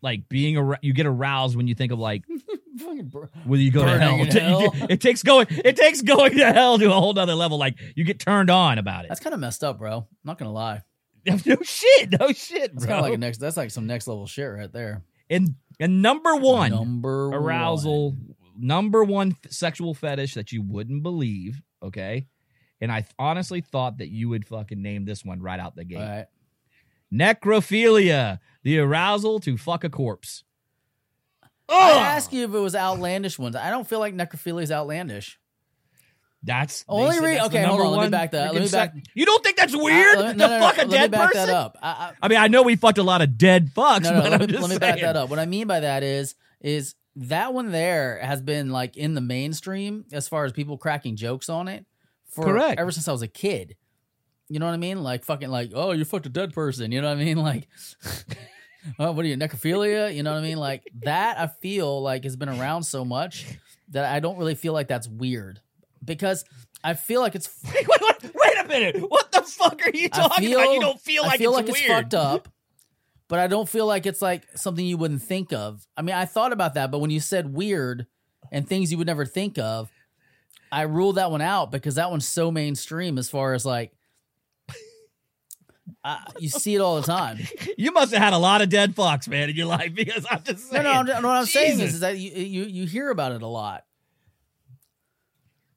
Like 0.01 0.29
being 0.29 0.57
ar- 0.57 0.79
you 0.81 0.93
get 0.93 1.05
aroused 1.05 1.55
when 1.55 1.67
you 1.67 1.75
think 1.75 1.91
of 1.91 1.99
like 1.99 2.23
whether 3.45 3.61
you 3.61 3.71
go 3.71 3.83
to 3.85 3.99
hell. 3.99 4.17
hell. 4.31 4.73
it 4.89 5.01
takes 5.01 5.23
going 5.23 5.47
it 5.49 5.75
takes 5.75 6.01
going 6.01 6.37
to 6.37 6.51
hell 6.53 6.77
to 6.79 6.87
a 6.89 6.93
whole 6.93 7.13
nother 7.13 7.35
level. 7.35 7.57
Like 7.57 7.75
you 7.95 8.03
get 8.03 8.19
turned 8.19 8.49
on 8.49 8.77
about 8.77 9.05
it. 9.05 9.09
That's 9.09 9.19
kind 9.19 9.33
of 9.33 9.39
messed 9.39 9.63
up, 9.63 9.77
bro. 9.79 9.97
I'm 9.97 10.05
Not 10.23 10.37
gonna 10.37 10.51
lie. 10.53 10.83
no 11.25 11.57
shit, 11.63 12.17
no 12.19 12.31
shit, 12.31 12.73
That's 12.73 12.85
bro. 12.85 12.95
kind 12.95 12.99
of 12.99 13.01
like 13.03 13.13
a 13.13 13.17
next. 13.17 13.37
That's 13.39 13.57
like 13.57 13.71
some 13.71 13.85
next 13.87 14.07
level 14.07 14.25
shit 14.25 14.49
right 14.51 14.71
there. 14.71 15.03
and 15.29 15.55
and 15.79 16.01
number 16.01 16.35
one, 16.35 16.71
Number 16.71 17.27
arousal 17.29 18.11
one. 18.11 18.35
number 18.57 19.03
one 19.03 19.35
sexual 19.49 19.93
fetish 19.93 20.33
that 20.35 20.51
you 20.51 20.61
wouldn't 20.61 21.03
believe 21.03 21.61
okay 21.81 22.25
and 22.81 22.91
i 22.91 23.05
honestly 23.17 23.61
thought 23.61 23.99
that 23.99 24.09
you 24.09 24.27
would 24.27 24.45
fucking 24.45 24.81
name 24.81 25.05
this 25.05 25.23
one 25.23 25.41
right 25.41 25.61
out 25.61 25.77
the 25.77 25.85
gate 25.85 25.95
All 25.97 26.03
right. 26.05 26.25
Necrophilia 27.13 28.39
the 28.63 28.79
arousal 28.79 29.39
to 29.41 29.57
fuck 29.57 29.83
a 29.83 29.89
corpse 29.89 30.43
I 31.71 31.91
Ugh! 31.91 31.97
asked 32.01 32.33
you 32.33 32.45
if 32.45 32.53
it 32.53 32.57
was 32.59 32.75
outlandish 32.75 33.37
ones. 33.37 33.55
I 33.55 33.69
don't 33.69 33.87
feel 33.87 33.99
like 33.99 34.15
necrophilia 34.15 34.63
is 34.63 34.71
outlandish. 34.71 35.39
that's 36.41 36.83
Only 36.87 37.15
said 37.17 37.23
re- 37.23 37.35
that's 37.35 37.49
the 37.49 37.57
okay, 37.59 37.65
hold 37.67 37.81
on, 37.81 37.91
let 37.91 38.03
me 38.05 38.09
back 38.09 38.31
that- 38.31 38.53
let 38.55 38.63
me 38.63 38.69
back- 38.69 38.95
you 39.13 39.25
don't 39.25 39.43
think 39.43 39.55
that's 39.55 39.75
weird 39.75 40.17
Uh, 40.17 40.21
let 40.21 40.27
me- 40.27 40.31
to 40.33 40.37
no, 40.39 40.47
no, 40.47 40.59
no, 40.59 40.65
fuck 40.67 40.77
a 40.79 40.85
dead 40.89 41.11
person 41.11 41.45
that 41.45 41.49
up. 41.49 41.77
I, 41.81 41.89
I, 41.89 42.13
i 42.23 42.27
mean 42.27 42.39
i 42.39 42.47
know 42.47 42.63
we 42.63 42.75
fucked 42.75 42.97
a 42.97 43.03
lot 43.03 43.21
of 43.21 43.37
dead 43.37 43.69
fucks 43.75 44.01
no, 44.03 44.13
no, 44.13 44.21
but 44.21 44.31
let 44.31 44.41
I'm 44.41 44.47
me, 44.51 44.57
let 44.57 44.69
me 44.71 44.77
back 44.79 44.99
that 45.01 45.15
up. 45.15 45.29
What 45.29 45.37
I 45.37 45.45
mean 45.45 45.67
by 45.67 45.81
that 45.81 46.01
is, 46.01 46.33
is 46.59 46.95
that 47.17 47.53
one 47.53 47.71
there 47.71 48.19
has 48.23 48.41
been 48.41 48.71
like 48.71 48.97
in 48.97 49.13
the 49.13 49.21
mainstream 49.21 50.05
as 50.11 50.27
far 50.27 50.45
as 50.45 50.51
people 50.53 50.77
cracking 50.77 51.15
jokes 51.17 51.49
on 51.49 51.67
it 51.67 51.85
for 52.31 52.45
Correct. 52.45 52.79
ever 52.79 52.91
since 52.91 53.07
I 53.07 53.11
was 53.11 53.21
a 53.21 53.27
kid. 53.27 53.75
You 54.49 54.59
know 54.59 54.65
what 54.65 54.73
I 54.73 54.77
mean? 54.77 55.03
Like 55.03 55.23
fucking 55.23 55.49
like, 55.49 55.71
oh, 55.73 55.91
you 55.91 56.03
fucked 56.05 56.25
a 56.25 56.29
dead 56.29 56.53
person. 56.53 56.91
You 56.91 57.01
know 57.01 57.07
what 57.09 57.19
I 57.19 57.23
mean? 57.23 57.37
Like, 57.49 57.67
oh, 58.97 59.11
what 59.11 59.25
are 59.25 59.27
you, 59.27 59.35
necrophilia? 59.37 60.13
You 60.13 60.23
know 60.23 60.31
what 60.31 60.39
I 60.39 60.41
mean? 60.41 60.57
Like 60.57 60.83
that 61.03 61.37
I 61.37 61.47
feel 61.47 62.01
like 62.01 62.23
has 62.23 62.35
been 62.35 62.49
around 62.49 62.83
so 62.83 63.03
much 63.03 63.45
that 63.89 64.05
I 64.05 64.19
don't 64.19 64.37
really 64.37 64.55
feel 64.55 64.73
like 64.73 64.87
that's 64.87 65.07
weird 65.07 65.59
because 66.03 66.45
I 66.83 66.93
feel 66.93 67.21
like 67.21 67.35
it's 67.35 67.49
wait, 67.65 67.87
wait, 67.87 68.01
wait, 68.01 68.33
wait 68.33 68.57
a 68.65 68.67
minute 68.67 69.09
what 69.09 69.31
the 69.31 69.41
fuck 69.41 69.81
are 69.85 69.91
you 69.91 70.09
talking 70.09 70.53
about 70.53 70.71
you 70.73 70.79
don't 70.79 70.99
feel 70.99 71.23
like 71.23 71.33
I 71.33 71.37
feel 71.37 71.51
it's 71.51 71.57
like 71.57 71.69
it's 71.69 71.81
weird 71.81 71.91
fucked 71.91 72.13
up, 72.13 72.47
but 73.27 73.39
I 73.39 73.47
don't 73.47 73.67
feel 73.67 73.85
like 73.85 74.05
it's 74.05 74.21
like 74.21 74.43
something 74.55 74.85
you 74.85 74.97
wouldn't 74.97 75.21
think 75.21 75.51
of. 75.53 75.85
I 75.97 76.01
mean, 76.01 76.15
I 76.15 76.25
thought 76.25 76.53
about 76.53 76.75
that, 76.75 76.89
but 76.91 76.99
when 76.99 77.11
you 77.11 77.19
said 77.19 77.53
weird 77.53 78.07
and 78.51 78.67
things 78.67 78.91
you 78.91 78.97
would 78.97 79.07
never 79.07 79.25
think 79.25 79.57
of, 79.57 79.91
I 80.71 80.83
ruled 80.83 81.15
that 81.15 81.31
one 81.31 81.41
out 81.41 81.71
because 81.71 81.95
that 81.95 82.11
one's 82.11 82.27
so 82.27 82.51
mainstream 82.51 83.17
as 83.17 83.29
far 83.29 83.53
as 83.53 83.65
like 83.65 83.91
uh, 86.03 86.17
you 86.39 86.49
see 86.49 86.75
it 86.75 86.79
all 86.79 86.95
the 86.97 87.07
time. 87.07 87.37
You 87.77 87.91
must 87.91 88.13
have 88.13 88.21
had 88.21 88.33
a 88.33 88.37
lot 88.37 88.61
of 88.61 88.69
dead 88.69 88.95
fucks, 88.95 89.27
man, 89.27 89.49
in 89.49 89.55
your 89.55 89.65
life 89.67 89.93
because 89.95 90.25
I'm 90.29 90.43
just 90.43 90.71
No, 90.71 90.81
saying. 90.81 90.83
no, 90.83 90.91
I'm, 90.91 91.05
no, 91.05 91.13
what 91.15 91.25
I'm 91.25 91.45
saying 91.45 91.79
is, 91.79 91.93
is 91.95 91.99
that 92.01 92.17
you, 92.17 92.31
you 92.31 92.63
you 92.65 92.85
hear 92.87 93.09
about 93.09 93.31
it 93.31 93.41
a 93.41 93.47
lot. 93.47 93.85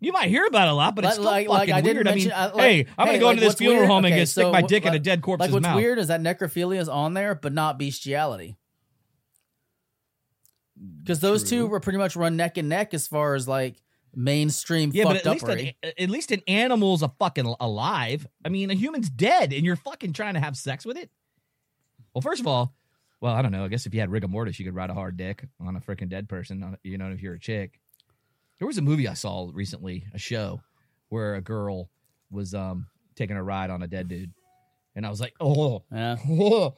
You 0.01 0.11
might 0.12 0.29
hear 0.31 0.44
about 0.46 0.66
it 0.66 0.72
a 0.72 0.75
lot, 0.75 0.96
but 0.96 1.05
it's 1.05 1.11
Like- 1.11 1.14
still 1.14 1.25
like- 1.25 1.48
like 1.48 1.59
fucking 1.61 1.75
I 1.75 1.81
didn't 1.81 1.96
weird. 1.98 2.09
I 2.09 2.11
mean, 2.14 2.25
mention- 2.29 2.33
I- 2.33 2.46
like- 2.46 2.57
hey, 2.61 2.87
I'm 2.98 3.07
hey, 3.07 3.12
gonna 3.12 3.18
go 3.20 3.27
like, 3.27 3.37
into 3.37 3.46
this 3.46 3.55
funeral 3.55 3.79
weird- 3.83 3.88
home 3.90 4.05
and 4.05 4.12
okay, 4.14 4.20
get 4.22 4.29
stick 4.29 4.42
so 4.42 4.51
my 4.53 4.61
what- 4.62 4.68
dick 4.68 4.85
in 4.85 4.94
a 4.94 4.98
dead 4.98 5.22
corpse's 5.22 5.40
Like 5.48 5.53
what's 5.53 5.62
mouth. 5.62 5.77
weird 5.77 5.98
is 6.01 6.09
that 6.09 6.20
necrophilia 6.20 6.81
is 6.81 6.88
on 6.88 7.14
there, 7.14 7.37
but 7.37 7.53
not 7.53 7.79
bestiality. 7.79 8.57
Because 11.03 11.20
those 11.20 11.44
two 11.48 11.66
were 11.68 11.79
pretty 11.81 11.98
much 11.98 12.16
run 12.16 12.37
neck 12.37 12.57
and 12.59 12.68
neck 12.68 12.94
as 12.94 13.07
far 13.07 13.35
as 13.37 13.46
like 13.46 13.77
mainstream 14.14 14.90
Yeah, 14.92 15.05
but 15.05 15.22
fucked 15.22 15.27
at 15.27 15.59
least, 15.59 15.77
an, 15.83 15.92
at 15.98 16.11
least 16.11 16.33
an 16.33 16.42
animal's 16.46 17.03
a 17.03 17.09
fucking 17.18 17.55
alive. 17.61 18.27
I 18.44 18.48
mean, 18.48 18.70
a 18.70 18.75
human's 18.75 19.11
dead, 19.11 19.53
and 19.53 19.64
you're 19.64 19.77
fucking 19.77 20.12
trying 20.12 20.35
to 20.35 20.40
have 20.40 20.57
sex 20.57 20.85
with 20.85 20.96
it. 20.96 21.11
Well, 22.14 22.22
first 22.22 22.40
of 22.40 22.46
all, 22.46 22.75
well, 23.20 23.35
I 23.35 23.42
don't 23.42 23.53
know. 23.53 23.64
I 23.64 23.68
guess 23.68 23.87
if 23.87 23.94
you 23.94 24.01
had 24.01 24.11
rigor 24.11 24.29
mortis, 24.29 24.59
you 24.59 24.64
could 24.64 24.75
ride 24.75 24.90
a 24.90 24.94
hard 24.94 25.16
dick 25.16 25.44
on 25.61 25.77
a 25.77 25.81
freaking 25.81 26.09
dead 26.09 26.29
person. 26.29 26.77
You 26.83 26.98
know, 26.98 27.11
if 27.11 27.22
you're 27.22 27.35
a 27.35 27.40
chick. 27.40 27.79
There 28.59 28.66
was 28.66 28.79
a 28.79 28.83
movie 28.83 29.09
I 29.09 29.14
saw 29.14 29.51
recently, 29.53 30.07
a 30.14 30.18
show 30.18 30.61
where 31.09 31.35
a 31.35 31.40
girl 31.40 31.90
was 32.31 32.55
um 32.55 32.87
taking 33.16 33.37
a 33.37 33.42
ride 33.42 33.70
on 33.70 33.83
a 33.83 33.87
dead 33.87 34.09
dude, 34.09 34.33
and 34.94 35.07
I 35.07 35.11
was 35.11 35.20
like, 35.20 35.35
oh, 35.40 35.83
Yeah. 35.90 36.16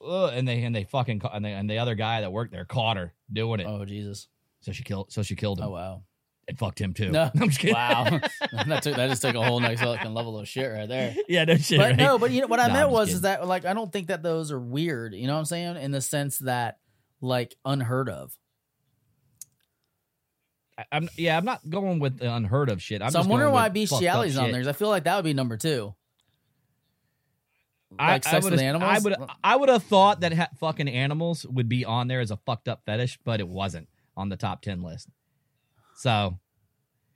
Ugh, 0.00 0.30
and 0.32 0.46
they 0.46 0.62
and 0.62 0.74
they 0.74 0.84
fucking 0.84 1.22
and, 1.32 1.44
they, 1.44 1.52
and 1.52 1.68
the 1.68 1.78
other 1.78 1.94
guy 1.96 2.20
that 2.20 2.32
worked 2.32 2.52
there 2.52 2.64
caught 2.64 2.96
her 2.96 3.12
doing 3.32 3.60
it. 3.60 3.66
Oh 3.66 3.84
Jesus. 3.84 4.28
So 4.60 4.72
she 4.72 4.84
killed. 4.84 5.12
So 5.12 5.22
she 5.22 5.34
killed 5.34 5.58
him 5.58 5.66
Oh 5.66 5.70
wow. 5.70 6.02
And 6.48 6.58
fucked 6.58 6.80
him 6.80 6.94
too. 6.94 7.10
No. 7.10 7.30
I'm 7.40 7.48
just 7.48 7.60
kidding. 7.60 7.74
Wow. 7.74 8.04
that 8.66 8.82
took 8.82 8.96
that 8.96 9.10
just 9.10 9.22
took 9.22 9.34
a 9.34 9.42
whole 9.42 9.60
next 9.60 9.82
fucking 9.82 10.12
level 10.14 10.38
of 10.38 10.48
shit 10.48 10.72
right 10.72 10.88
there. 10.88 11.14
yeah, 11.28 11.44
no 11.44 11.56
shit. 11.56 11.78
But 11.78 11.84
right? 11.90 11.96
no, 11.96 12.18
but 12.18 12.30
you 12.30 12.40
know 12.40 12.46
what 12.46 12.58
I 12.60 12.66
Nah, 12.68 12.72
meant 12.74 12.90
was 12.90 13.12
is 13.12 13.20
that 13.20 13.46
like 13.46 13.64
I 13.66 13.74
don't 13.74 13.92
think 13.92 14.08
that 14.08 14.22
those 14.22 14.50
are 14.50 14.58
weird. 14.60 15.14
You 15.14 15.26
know 15.26 15.34
what 15.34 15.40
I'm 15.40 15.44
saying? 15.44 15.76
In 15.76 15.90
the 15.92 16.00
sense 16.00 16.38
that 16.38 16.78
like 17.20 17.54
unheard 17.64 18.08
of. 18.08 18.32
I- 20.78 20.84
I'm 20.92 21.08
yeah, 21.16 21.36
I'm 21.36 21.44
not 21.44 21.68
going 21.68 21.98
with 21.98 22.18
the 22.18 22.32
unheard 22.32 22.70
of 22.70 22.80
shit. 22.82 23.02
I'm 23.02 23.10
so 23.10 23.20
I'm 23.20 23.28
wondering 23.28 23.52
why 23.52 23.68
bestiality's 23.68 24.38
on 24.38 24.50
there. 24.52 24.66
I 24.68 24.72
feel 24.72 24.88
like 24.88 25.04
that 25.04 25.16
would 25.16 25.24
be 25.24 25.34
number 25.34 25.56
two. 25.56 25.94
I, 27.98 28.12
Like 28.12 28.26
I 28.26 28.30
sex 28.30 28.44
with 28.44 28.52
would've- 28.52 28.64
animals. 28.64 28.90
I 28.90 28.98
would 29.00 29.16
I 29.42 29.56
would 29.56 29.68
have 29.70 29.82
thought 29.82 30.20
that 30.20 30.32
ha- 30.32 30.48
fucking 30.60 30.88
animals 30.88 31.44
would 31.46 31.68
be 31.68 31.84
on 31.84 32.06
there 32.06 32.20
as 32.20 32.30
a 32.30 32.36
fucked 32.36 32.68
up 32.68 32.82
fetish, 32.86 33.18
but 33.24 33.40
it 33.40 33.48
wasn't 33.48 33.88
on 34.16 34.28
the 34.28 34.36
top 34.36 34.62
ten 34.62 34.82
list. 34.82 35.08
So 35.98 36.38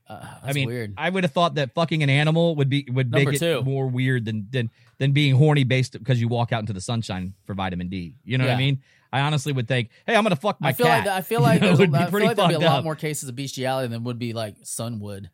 Uh, 0.09 0.27
I 0.43 0.53
mean, 0.53 0.67
weird. 0.67 0.95
I 0.99 1.09
would 1.09 1.23
have 1.25 1.33
thought 1.33 1.55
that 1.55 1.73
fucking 1.75 2.03
an 2.03 2.11
animal 2.11 2.57
would 2.57 2.69
be 2.69 2.85
would 2.91 3.11
Number 3.13 3.31
make 3.31 3.37
it 3.37 3.39
two. 3.39 3.63
more 3.63 3.87
weird 3.87 4.25
than 4.25 4.49
than 4.51 4.71
than 4.99 5.13
being 5.13 5.37
horny 5.37 5.63
based 5.65 5.93
because 5.93 6.21
you 6.21 6.27
walk 6.29 6.53
out 6.53 6.61
into 6.61 6.73
the 6.73 6.81
sunshine 6.81 7.35
for 7.47 7.55
vitamin 7.55 7.89
D. 7.89 8.17
You 8.25 8.39
know 8.39 8.45
what 8.45 8.55
I 8.55 8.59
mean? 8.59 8.83
I 9.13 9.21
honestly 9.21 9.53
would 9.53 9.69
think, 9.69 9.91
hey, 10.07 10.17
I'm 10.17 10.23
gonna 10.25 10.37
fuck 10.37 10.61
my 10.61 10.71
I 10.71 10.73
feel 10.73 10.87
cat. 10.87 11.07
like 11.07 11.15
I 11.17 11.21
feel 11.31 11.41
like 11.41 11.63
You 11.63 11.71
know, 11.71 11.77
would 11.77 11.93
be 11.93 11.97
I 11.99 12.03
feel 12.03 12.11
pretty 12.11 12.27
like 12.27 12.37
there'd 12.37 12.49
be 12.49 12.55
a 12.55 12.59
fucked 12.61 12.75
lot 12.75 12.85
more 12.85 12.97
cases 12.97 13.29
of 13.29 13.37
bestiality 13.37 13.89
than 13.89 14.03
would 14.05 14.19
be 14.19 14.33
like 14.33 14.57
sunwood. 14.65 15.31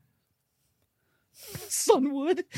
Sunwood. 1.69 2.43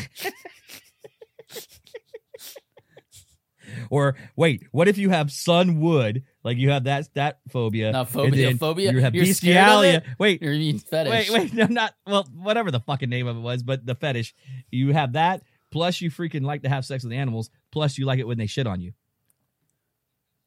or 3.90 4.16
wait, 4.36 4.64
what 4.72 4.88
if 4.88 4.98
you 4.98 5.10
have 5.10 5.30
sun 5.30 5.80
wood? 5.80 6.24
Like 6.42 6.56
you 6.56 6.70
have 6.70 6.84
that 6.84 7.12
that 7.14 7.40
phobia. 7.50 7.92
Not 7.92 8.08
phobia, 8.08 8.54
phobia? 8.56 8.92
You 8.92 9.00
have 9.00 9.14
You're 9.14 9.24
bestialia. 9.24 10.02
Wait, 10.18 10.42
You're 10.42 10.52
mean 10.54 10.78
fetish. 10.78 11.30
wait, 11.30 11.30
wait. 11.30 11.54
No, 11.54 11.66
not 11.66 11.94
well. 12.06 12.28
Whatever 12.34 12.70
the 12.70 12.80
fucking 12.80 13.10
name 13.10 13.26
of 13.26 13.36
it 13.36 13.40
was, 13.40 13.62
but 13.62 13.84
the 13.84 13.94
fetish. 13.94 14.34
You 14.70 14.92
have 14.92 15.12
that. 15.14 15.42
Plus, 15.70 16.00
you 16.00 16.10
freaking 16.10 16.42
like 16.42 16.62
to 16.62 16.68
have 16.68 16.84
sex 16.84 17.04
with 17.04 17.12
animals. 17.12 17.50
Plus, 17.70 17.96
you 17.96 18.04
like 18.04 18.18
it 18.18 18.26
when 18.26 18.38
they 18.38 18.46
shit 18.46 18.66
on 18.66 18.80
you. 18.80 18.92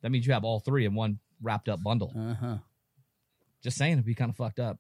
That 0.02 0.12
means 0.12 0.28
you 0.28 0.34
have 0.34 0.44
all 0.44 0.60
three 0.60 0.86
in 0.86 0.96
one 0.96 1.20
wrapped 1.42 1.70
up 1.70 1.82
bundle. 1.82 2.14
Uh 2.18 2.34
huh. 2.34 2.58
Just 3.64 3.78
saying, 3.78 3.94
it'd 3.94 4.06
be 4.06 4.16
kind 4.16 4.30
of 4.30 4.36
fucked 4.36 4.60
up. 4.60 4.80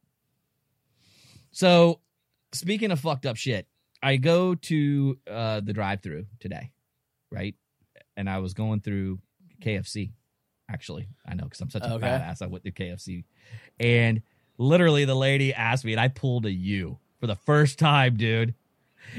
So, 1.51 2.01
speaking 2.51 2.91
of 2.91 2.99
fucked 2.99 3.25
up 3.25 3.37
shit, 3.37 3.67
I 4.01 4.17
go 4.17 4.55
to 4.55 5.17
uh, 5.29 5.61
the 5.61 5.71
drive-through 5.71 6.25
today, 6.41 6.71
right? 7.31 7.55
And 8.15 8.29
I 8.29 8.39
was 8.39 8.53
going 8.53 8.81
through 8.81 9.19
KFC. 9.61 10.11
Actually, 10.69 11.07
I 11.27 11.33
know 11.35 11.43
because 11.43 11.59
I'm 11.61 11.69
such 11.69 11.83
a 11.83 11.93
Okay. 11.93 12.05
badass. 12.07 12.41
I 12.41 12.47
went 12.47 12.63
through 12.63 12.71
KFC, 12.73 13.25
and 13.79 14.21
literally 14.57 15.03
the 15.05 15.15
lady 15.15 15.53
asked 15.53 15.83
me, 15.83 15.91
and 15.91 15.99
I 15.99 16.07
pulled 16.07 16.45
a 16.45 16.51
U 16.51 16.99
for 17.19 17.27
the 17.27 17.35
first 17.35 17.77
time, 17.79 18.15
dude. 18.15 18.53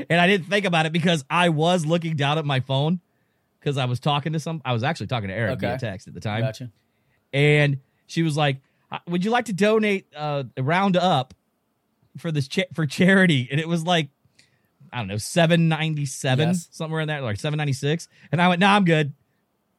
And 0.08 0.18
I 0.20 0.26
didn't 0.26 0.46
think 0.46 0.64
about 0.64 0.86
it 0.86 0.92
because 0.92 1.24
I 1.28 1.50
was 1.50 1.84
looking 1.84 2.16
down 2.16 2.38
at 2.38 2.44
my 2.46 2.60
phone 2.60 3.00
because 3.60 3.76
I 3.76 3.84
was 3.84 4.00
talking 4.00 4.32
to 4.32 4.40
some. 4.40 4.62
I 4.64 4.72
was 4.72 4.82
actually 4.82 5.08
talking 5.08 5.28
to 5.28 5.34
Eric 5.34 5.60
via 5.60 5.74
Okay. 5.74 5.78
text 5.86 6.08
at 6.08 6.14
the 6.14 6.20
time 6.20 6.40
Gotcha. 6.40 6.70
and 7.32 7.78
she 8.06 8.22
was 8.22 8.36
like, 8.36 8.58
"Uh, 8.90 8.98
"Would 9.08 9.24
you 9.24 9.30
like 9.30 9.44
to 9.46 9.52
donate 9.52 10.06
uh, 10.16 10.44
a 10.56 10.62
round 10.62 10.96
up 10.96 11.34
for 12.16 12.32
this 12.32 12.48
cha- 12.48 12.62
for 12.72 12.86
charity?" 12.86 13.48
And 13.50 13.60
it 13.60 13.68
was 13.68 13.84
like, 13.84 14.08
I 14.94 14.98
don't 14.98 15.08
know, 15.08 15.16
seven 15.18 15.68
ninety 15.68 16.06
seven 16.06 16.48
Yes. 16.50 16.68
somewhere 16.70 17.00
in 17.00 17.08
there, 17.08 17.20
like 17.20 17.40
seven 17.40 17.56
ninety 17.58 17.72
six. 17.72 18.08
And 18.32 18.40
I 18.40 18.48
went, 18.48 18.60
"No, 18.60 18.68
I'm 18.68 18.84
good." 18.84 19.12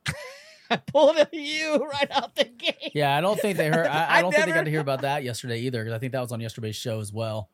I 0.69 0.77
pulled 0.77 1.15
a 1.17 1.27
U 1.31 1.87
right 1.91 2.09
out 2.11 2.35
the 2.35 2.43
gate. 2.45 2.91
Yeah, 2.93 3.15
I 3.15 3.21
don't 3.21 3.39
think 3.39 3.57
they 3.57 3.67
heard. 3.69 3.87
I, 3.87 4.03
I 4.05 4.17
I 4.17 4.21
don't 4.21 4.33
think 4.33 4.45
they 4.45 4.51
got 4.51 4.63
to 4.65 4.69
hear 4.71 4.79
about 4.89 5.01
that 5.01 5.23
yesterday 5.23 5.59
either, 5.61 5.83
because 5.83 5.95
I 5.95 5.99
think 5.99 6.11
that 6.11 6.21
was 6.21 6.31
on 6.31 6.41
yesterday's 6.41 6.75
show 6.75 6.99
as 6.99 7.13
well. 7.13 7.49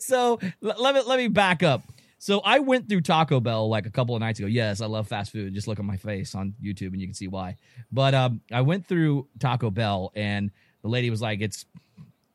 So 0.00 0.38
l- 0.62 0.74
let 0.78 0.94
me 0.94 1.00
let 1.06 1.16
me 1.18 1.28
back 1.28 1.62
up. 1.62 1.82
So 2.18 2.40
I 2.40 2.58
went 2.58 2.88
through 2.88 3.02
Taco 3.02 3.40
Bell 3.40 3.68
like 3.68 3.86
a 3.86 3.90
couple 3.90 4.14
of 4.16 4.20
nights 4.20 4.38
ago. 4.38 4.48
Yes, 4.48 4.80
I 4.80 4.86
love 4.86 5.06
fast 5.08 5.32
food. 5.32 5.54
Just 5.54 5.68
look 5.68 5.78
at 5.78 5.84
my 5.84 5.96
face 5.96 6.34
on 6.34 6.54
YouTube 6.62 6.88
and 6.88 7.00
you 7.00 7.06
can 7.06 7.14
see 7.14 7.28
why. 7.28 7.56
But 7.92 8.14
um, 8.14 8.40
I 8.52 8.62
went 8.62 8.86
through 8.86 9.28
Taco 9.38 9.70
Bell 9.70 10.12
and 10.14 10.50
the 10.82 10.88
lady 10.88 11.08
was 11.08 11.22
like, 11.22 11.40
"It's 11.40 11.64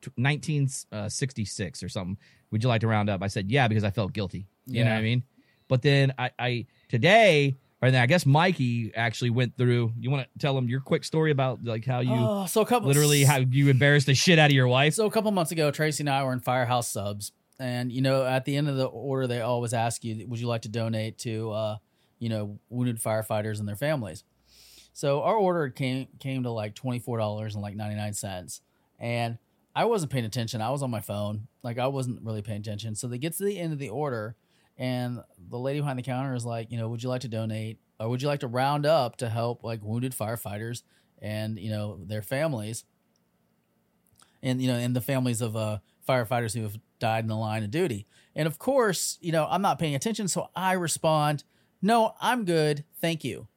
t- 0.01 0.11
1966 0.15 1.83
or 1.83 1.89
something. 1.89 2.17
Would 2.51 2.63
you 2.63 2.69
like 2.69 2.81
to 2.81 2.87
round 2.87 3.09
up?" 3.09 3.21
I 3.23 3.27
said, 3.27 3.49
"Yeah," 3.49 3.67
because 3.67 3.83
I 3.83 3.89
felt 3.89 4.13
guilty. 4.13 4.47
You 4.65 4.83
know 4.83 4.91
what 4.91 4.97
I 4.97 5.01
mean? 5.01 5.23
But 5.67 5.81
then 5.81 6.13
I, 6.17 6.31
I 6.37 6.65
today, 6.89 7.57
or 7.81 7.91
then 7.91 8.01
I 8.01 8.05
guess 8.05 8.25
Mikey 8.25 8.91
actually 8.95 9.29
went 9.29 9.57
through. 9.57 9.93
You 9.99 10.11
want 10.11 10.27
to 10.31 10.39
tell 10.39 10.57
him 10.57 10.67
your 10.67 10.81
quick 10.81 11.03
story 11.03 11.31
about 11.31 11.63
like 11.63 11.85
how 11.85 12.01
you 12.01 12.11
oh, 12.13 12.45
so 12.45 12.61
a 12.61 12.65
couple 12.65 12.87
literally 12.87 13.23
how 13.23 13.37
you 13.37 13.69
embarrassed 13.69 14.05
the 14.05 14.13
shit 14.13 14.37
out 14.37 14.49
of 14.49 14.55
your 14.55 14.67
wife? 14.67 14.93
So 14.93 15.05
a 15.05 15.11
couple 15.11 15.31
months 15.31 15.51
ago, 15.51 15.71
Tracy 15.71 16.03
and 16.03 16.09
I 16.09 16.23
were 16.23 16.33
in 16.33 16.41
Firehouse 16.41 16.89
Subs, 16.89 17.31
and 17.59 17.91
you 17.91 18.01
know, 18.01 18.25
at 18.25 18.45
the 18.45 18.55
end 18.55 18.67
of 18.67 18.75
the 18.75 18.85
order, 18.85 19.27
they 19.27 19.41
always 19.41 19.73
ask 19.73 20.03
you, 20.03 20.25
"Would 20.27 20.39
you 20.39 20.47
like 20.47 20.63
to 20.63 20.69
donate 20.69 21.17
to, 21.19 21.51
uh, 21.51 21.77
you 22.19 22.29
know, 22.29 22.59
wounded 22.69 23.01
firefighters 23.01 23.59
and 23.59 23.67
their 23.67 23.75
families?" 23.75 24.23
So 24.93 25.21
our 25.23 25.35
order 25.35 25.69
came 25.69 26.07
came 26.19 26.43
to 26.43 26.51
like 26.51 26.75
twenty 26.75 26.99
four 26.99 27.17
dollars 27.17 27.55
and 27.55 27.61
like 27.61 27.75
ninety 27.75 27.95
nine 27.95 28.13
cents, 28.13 28.61
and 28.99 29.37
I 29.75 29.85
wasn't 29.85 30.11
paying 30.11 30.25
attention. 30.25 30.61
I 30.61 30.69
was 30.69 30.83
on 30.83 30.91
my 30.91 31.01
phone, 31.01 31.47
like 31.63 31.77
I 31.77 31.87
wasn't 31.87 32.21
really 32.23 32.41
paying 32.41 32.59
attention. 32.61 32.95
So 32.95 33.07
they 33.07 33.17
get 33.17 33.33
to 33.37 33.43
the 33.43 33.57
end 33.57 33.73
of 33.73 33.79
the 33.79 33.89
order, 33.89 34.35
and 34.77 35.21
the 35.49 35.59
lady 35.59 35.79
behind 35.79 35.99
the 35.99 36.03
counter 36.03 36.35
is 36.35 36.45
like, 36.45 36.71
you 36.71 36.77
know, 36.77 36.89
would 36.89 37.03
you 37.03 37.09
like 37.09 37.21
to 37.21 37.27
donate, 37.27 37.79
or 37.99 38.09
would 38.09 38.21
you 38.21 38.27
like 38.27 38.41
to 38.41 38.47
round 38.47 38.85
up 38.85 39.17
to 39.17 39.29
help 39.29 39.63
like 39.63 39.81
wounded 39.83 40.13
firefighters 40.13 40.83
and 41.21 41.59
you 41.59 41.69
know 41.69 41.99
their 42.03 42.21
families? 42.21 42.85
and 44.43 44.61
you 44.61 44.67
know, 44.67 44.75
and 44.75 44.95
the 44.95 45.01
families 45.01 45.41
of 45.41 45.55
uh, 45.55 45.79
firefighters 46.07 46.53
who 46.53 46.63
have 46.63 46.77
died 46.99 47.23
in 47.23 47.27
the 47.27 47.35
line 47.35 47.63
of 47.63 47.71
duty. 47.71 48.07
And 48.35 48.47
of 48.47 48.59
course, 48.59 49.17
you 49.21 49.31
know, 49.31 49.47
I'm 49.49 49.61
not 49.61 49.79
paying 49.79 49.95
attention, 49.95 50.27
so 50.27 50.49
I 50.55 50.73
respond, 50.73 51.43
"No, 51.81 52.15
I'm 52.19 52.45
good, 52.45 52.83
thank 52.99 53.23
you." 53.23 53.47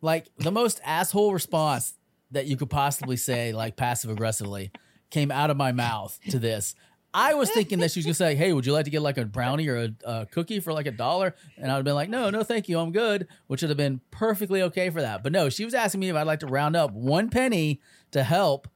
Like 0.00 0.28
the 0.38 0.52
most 0.52 0.80
asshole 0.84 1.32
response 1.32 1.94
that 2.30 2.46
you 2.46 2.56
could 2.56 2.70
possibly 2.70 3.16
say, 3.16 3.52
like 3.52 3.76
passive 3.76 4.10
aggressively, 4.10 4.70
came 5.10 5.30
out 5.30 5.50
of 5.50 5.56
my 5.56 5.72
mouth 5.72 6.18
to 6.30 6.38
this. 6.38 6.74
I 7.12 7.34
was 7.34 7.50
thinking 7.50 7.80
that 7.80 7.90
she 7.90 7.98
was 7.98 8.06
gonna 8.06 8.14
say, 8.14 8.36
"Hey, 8.36 8.52
would 8.52 8.64
you 8.64 8.72
like 8.72 8.84
to 8.84 8.90
get 8.90 9.02
like 9.02 9.18
a 9.18 9.24
brownie 9.24 9.66
or 9.66 9.76
a, 9.76 9.90
a 10.04 10.26
cookie 10.26 10.60
for 10.60 10.72
like 10.72 10.86
a 10.86 10.92
dollar?" 10.92 11.34
And 11.56 11.66
I 11.66 11.74
would 11.74 11.78
have 11.78 11.84
been 11.84 11.94
like, 11.96 12.08
"No, 12.08 12.30
no, 12.30 12.44
thank 12.44 12.68
you, 12.68 12.78
I'm 12.78 12.92
good," 12.92 13.26
which 13.48 13.62
would 13.62 13.70
have 13.70 13.76
been 13.76 14.00
perfectly 14.12 14.62
okay 14.62 14.90
for 14.90 15.00
that. 15.00 15.24
But 15.24 15.32
no, 15.32 15.48
she 15.48 15.64
was 15.64 15.74
asking 15.74 16.00
me 16.00 16.08
if 16.08 16.16
I'd 16.16 16.26
like 16.26 16.40
to 16.40 16.46
round 16.46 16.76
up 16.76 16.92
one 16.92 17.28
penny 17.28 17.80
to 18.12 18.22
help 18.22 18.68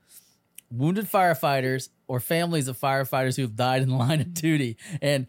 wounded 0.70 1.06
firefighters 1.06 1.90
or 2.08 2.20
families 2.20 2.68
of 2.68 2.78
firefighters 2.78 3.36
who've 3.36 3.54
died 3.54 3.82
in 3.82 3.88
the 3.88 3.96
line 3.96 4.20
of 4.20 4.34
duty. 4.34 4.76
And 5.00 5.26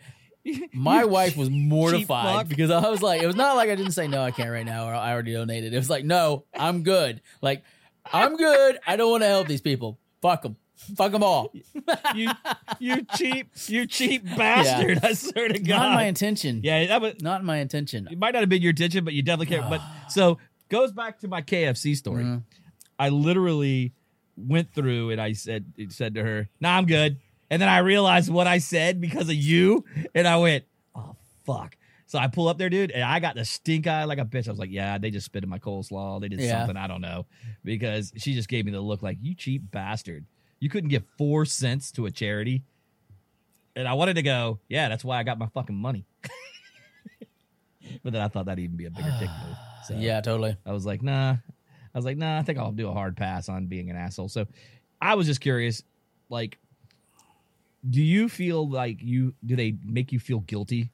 my 0.73 1.05
wife 1.05 1.37
was 1.37 1.49
mortified 1.49 2.49
because 2.49 2.71
I 2.71 2.89
was 2.89 3.01
like, 3.01 3.21
it 3.21 3.27
was 3.27 3.35
not 3.35 3.55
like 3.55 3.69
I 3.69 3.75
didn't 3.75 3.93
say 3.93 4.07
no, 4.07 4.23
I 4.23 4.31
can't 4.31 4.49
right 4.49 4.65
now, 4.65 4.87
or 4.87 4.93
I 4.93 5.11
already 5.11 5.33
donated. 5.33 5.73
It 5.73 5.77
was 5.77 5.89
like, 5.89 6.05
no, 6.05 6.45
I'm 6.53 6.83
good. 6.83 7.21
Like, 7.41 7.63
I'm 8.11 8.35
good. 8.37 8.79
I 8.85 8.95
don't 8.95 9.11
want 9.11 9.23
to 9.23 9.27
help 9.27 9.47
these 9.47 9.61
people. 9.61 9.99
Fuck 10.21 10.43
them. 10.43 10.57
Fuck 10.95 11.11
them 11.13 11.23
all. 11.23 11.51
you 12.15 12.29
you 12.79 13.05
cheap 13.15 13.49
you 13.67 13.87
cheap 13.87 14.23
bastard! 14.37 14.99
I 15.03 15.13
swear 15.13 15.47
to 15.47 15.59
God. 15.59 15.77
Not 15.77 15.93
my 15.95 16.03
intention. 16.03 16.61
yeah, 16.63 16.85
that 16.87 17.01
was 17.01 17.13
Not 17.21 17.43
my 17.43 17.57
intention. 17.57 18.07
it. 18.11 18.17
Might 18.17 18.33
not 18.33 18.41
have 18.41 18.49
been 18.49 18.61
your 18.61 18.71
intention, 18.71 19.03
but 19.05 19.13
you 19.13 19.21
definitely 19.23 19.55
care. 19.55 19.65
but 19.69 19.81
so 20.09 20.37
goes 20.69 20.91
back 20.91 21.19
to 21.19 21.27
my 21.27 21.41
KFC 21.41 21.95
story. 21.95 22.23
Mhm. 22.23 22.43
I 22.99 23.09
literally 23.09 23.93
went 24.37 24.73
through 24.73 25.11
and 25.11 25.21
I 25.21 25.31
said 25.33 25.65
said 25.89 26.15
to 26.15 26.23
her, 26.23 26.49
"Nah, 26.59 26.77
I'm 26.77 26.85
good." 26.85 27.17
And 27.49 27.61
then 27.61 27.69
I 27.69 27.77
realized 27.79 28.29
what 28.29 28.47
I 28.47 28.57
said 28.57 28.99
because 28.99 29.29
of 29.29 29.35
you, 29.35 29.85
and 30.13 30.27
I 30.27 30.37
went, 30.37 30.65
"Oh 30.93 31.15
fuck." 31.45 31.77
So 32.07 32.19
I 32.19 32.27
pull 32.27 32.47
up 32.47 32.57
there, 32.57 32.69
dude, 32.69 32.91
and 32.91 33.03
I 33.03 33.19
got 33.19 33.35
the 33.35 33.45
stink 33.45 33.87
eye 33.87 34.03
like 34.03 34.19
a 34.19 34.25
bitch. 34.25 34.47
I 34.47 34.51
was 34.51 34.59
like, 34.59 34.69
"Yeah, 34.71 34.97
they 34.97 35.09
just 35.09 35.25
spit 35.25 35.43
in 35.43 35.49
my 35.49 35.57
coleslaw. 35.59 36.21
They 36.21 36.27
did 36.27 36.39
Yeah. 36.39 36.59
something 36.59 36.77
I 36.77 36.87
don't 36.87 37.01
know," 37.01 37.25
because 37.63 38.11
she 38.17 38.33
just 38.33 38.47
gave 38.49 38.65
me 38.65 38.71
the 38.71 38.81
look 38.81 39.01
like, 39.01 39.17
"You 39.21 39.35
cheap 39.35 39.71
bastard." 39.71 40.25
You 40.59 40.69
couldn't 40.69 40.89
give 40.89 41.03
four 41.17 41.45
cents 41.45 41.91
to 41.93 42.05
a 42.05 42.11
charity. 42.11 42.63
And 43.75 43.87
I 43.87 43.93
wanted 43.93 44.15
to 44.15 44.21
go, 44.21 44.59
yeah, 44.69 44.87
that's 44.87 45.03
why 45.03 45.19
I 45.19 45.23
got 45.23 45.37
my 45.37 45.47
fucking 45.47 45.75
money. 45.75 46.05
but 48.03 48.13
then 48.13 48.21
I 48.21 48.27
thought 48.27 48.45
that'd 48.45 48.63
even 48.63 48.77
be 48.77 48.85
a 48.85 48.91
bigger 48.91 49.13
dick 49.19 49.29
move. 49.29 49.57
So 49.85 49.93
Yeah, 49.93 50.19
totally. 50.19 50.57
I 50.65 50.71
was 50.71 50.83
like, 50.83 51.03
nah. 51.03 51.35
I 51.95 51.97
was 51.97 52.05
like, 52.05 52.17
nah, 52.17 52.39
I 52.39 52.41
think 52.41 52.57
I'll 52.57 52.71
do 52.71 52.89
a 52.89 52.91
hard 52.91 53.15
pass 53.15 53.49
on 53.49 53.67
being 53.67 53.91
an 53.91 53.95
asshole. 53.95 54.29
So 54.29 54.47
I 54.99 55.13
was 55.13 55.27
just 55.27 55.41
curious, 55.41 55.83
like, 56.27 56.57
do 57.87 58.01
you 58.01 58.27
feel 58.27 58.67
like 58.67 58.97
you 59.01 59.35
do 59.45 59.55
they 59.55 59.77
make 59.83 60.11
you 60.11 60.19
feel 60.19 60.39
guilty 60.39 60.89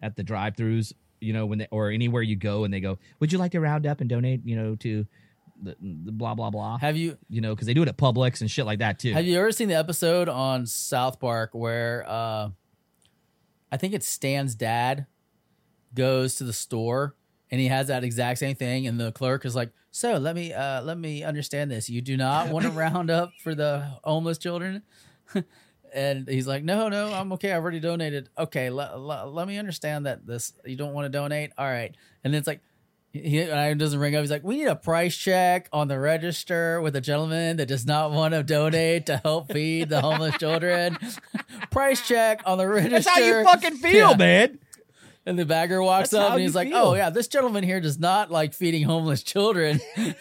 at 0.00 0.16
the 0.16 0.22
drive 0.22 0.56
throughs, 0.56 0.94
you 1.20 1.34
know, 1.34 1.44
when 1.44 1.58
they 1.58 1.68
or 1.70 1.90
anywhere 1.90 2.22
you 2.22 2.34
go 2.34 2.64
and 2.64 2.72
they 2.72 2.80
go, 2.80 2.98
Would 3.18 3.30
you 3.30 3.38
like 3.38 3.52
to 3.52 3.60
round 3.60 3.86
up 3.86 4.00
and 4.00 4.08
donate, 4.08 4.40
you 4.44 4.56
know, 4.56 4.74
to 4.76 5.06
the, 5.62 5.76
the 5.80 6.12
blah 6.12 6.34
blah 6.34 6.50
blah? 6.50 6.78
Have 6.78 6.96
you 6.96 7.16
you 7.28 7.40
know, 7.40 7.54
because 7.54 7.66
they 7.66 7.74
do 7.74 7.82
it 7.82 7.88
at 7.88 7.96
Publix 7.96 8.40
and 8.40 8.50
shit 8.50 8.66
like 8.66 8.78
that 8.80 8.98
too. 8.98 9.12
Have 9.12 9.24
you 9.24 9.38
ever 9.38 9.52
seen 9.52 9.68
the 9.68 9.74
episode 9.76 10.28
on 10.28 10.66
South 10.66 11.20
Park 11.20 11.50
where 11.52 12.04
uh 12.08 12.50
I 13.72 13.76
think 13.76 13.94
it's 13.94 14.08
Stan's 14.08 14.54
dad 14.54 15.06
goes 15.94 16.36
to 16.36 16.44
the 16.44 16.52
store 16.52 17.14
and 17.50 17.60
he 17.60 17.68
has 17.68 17.88
that 17.88 18.04
exact 18.04 18.38
same 18.38 18.56
thing 18.56 18.86
and 18.86 18.98
the 18.98 19.12
clerk 19.12 19.44
is 19.44 19.54
like, 19.54 19.70
"So, 19.90 20.16
let 20.16 20.34
me 20.34 20.52
uh 20.52 20.82
let 20.82 20.98
me 20.98 21.22
understand 21.22 21.70
this. 21.70 21.88
You 21.88 22.00
do 22.00 22.16
not 22.16 22.48
want 22.48 22.64
to 22.64 22.70
round 22.72 23.10
up 23.10 23.32
for 23.42 23.54
the 23.54 23.86
homeless 24.04 24.38
children?" 24.38 24.82
and 25.94 26.28
he's 26.28 26.46
like, 26.46 26.64
"No, 26.64 26.88
no, 26.88 27.12
I'm 27.12 27.32
okay. 27.32 27.52
I've 27.52 27.62
already 27.62 27.80
donated." 27.80 28.28
Okay, 28.38 28.70
let, 28.70 28.98
let, 28.98 29.28
let 29.28 29.48
me 29.48 29.58
understand 29.58 30.06
that 30.06 30.26
this 30.26 30.52
you 30.64 30.76
don't 30.76 30.92
want 30.92 31.06
to 31.06 31.08
donate. 31.08 31.52
All 31.58 31.66
right. 31.66 31.94
And 32.24 32.32
then 32.32 32.38
it's 32.38 32.46
like 32.46 32.60
he 33.12 33.44
doesn't 33.44 33.98
ring 33.98 34.14
up. 34.14 34.20
He's 34.20 34.30
like, 34.30 34.44
we 34.44 34.58
need 34.58 34.66
a 34.66 34.76
price 34.76 35.16
check 35.16 35.68
on 35.72 35.88
the 35.88 35.98
register 35.98 36.80
with 36.80 36.94
a 36.94 37.00
gentleman 37.00 37.56
that 37.56 37.66
does 37.66 37.84
not 37.86 38.12
want 38.12 38.34
to 38.34 38.42
donate 38.42 39.06
to 39.06 39.16
help 39.18 39.52
feed 39.52 39.88
the 39.88 40.00
homeless 40.00 40.36
children. 40.38 40.96
price 41.70 42.06
check 42.06 42.42
on 42.46 42.58
the 42.58 42.68
register. 42.68 42.90
That's 42.94 43.08
how 43.08 43.18
you 43.18 43.44
fucking 43.44 43.76
feel, 43.78 44.10
Yeah. 44.10 44.16
man. 44.16 44.58
And 45.26 45.38
the 45.38 45.44
bagger 45.44 45.82
walks 45.82 46.10
That's 46.10 46.24
up 46.24 46.32
and 46.32 46.40
he's 46.40 46.54
like, 46.54 46.68
feel. 46.68 46.78
"Oh 46.78 46.94
yeah, 46.94 47.10
this 47.10 47.28
gentleman 47.28 47.62
here 47.62 47.78
does 47.78 47.98
not 47.98 48.30
like 48.30 48.54
feeding 48.54 48.84
homeless 48.84 49.22
children." 49.22 49.78
and 49.96 50.14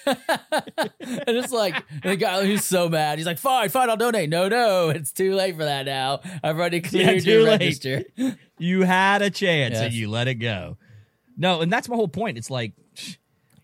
it's 1.00 1.52
like 1.54 1.76
the 2.04 2.16
guy 2.18 2.46
who's 2.46 2.66
so 2.66 2.90
mad. 2.90 3.18
He's 3.18 3.26
like, 3.26 3.38
"Fine, 3.38 3.70
fine, 3.70 3.90
I'll 3.90 3.96
donate." 3.98 4.30
No, 4.30 4.50
no, 4.50 4.90
it's 4.90 5.12
too 5.14 5.34
late 5.36 5.56
for 5.56 5.64
that 5.64 5.86
now. 5.86 6.20
I've 6.44 6.58
already 6.58 6.82
cleared 6.82 7.24
too 7.24 7.32
your 7.32 7.44
late. 7.44 7.60
register. 7.62 8.04
You 8.58 8.82
had 8.84 9.22
a 9.22 9.30
chance 9.30 9.78
and 9.78 9.94
you 9.94 10.10
let 10.10 10.28
it 10.28 10.36
go. 10.36 10.78
No, 11.40 11.62
and 11.62 11.72
that's 11.72 11.88
my 11.88 11.96
whole 11.96 12.10
point. 12.10 12.38
It's 12.38 12.50
like, 12.50 12.74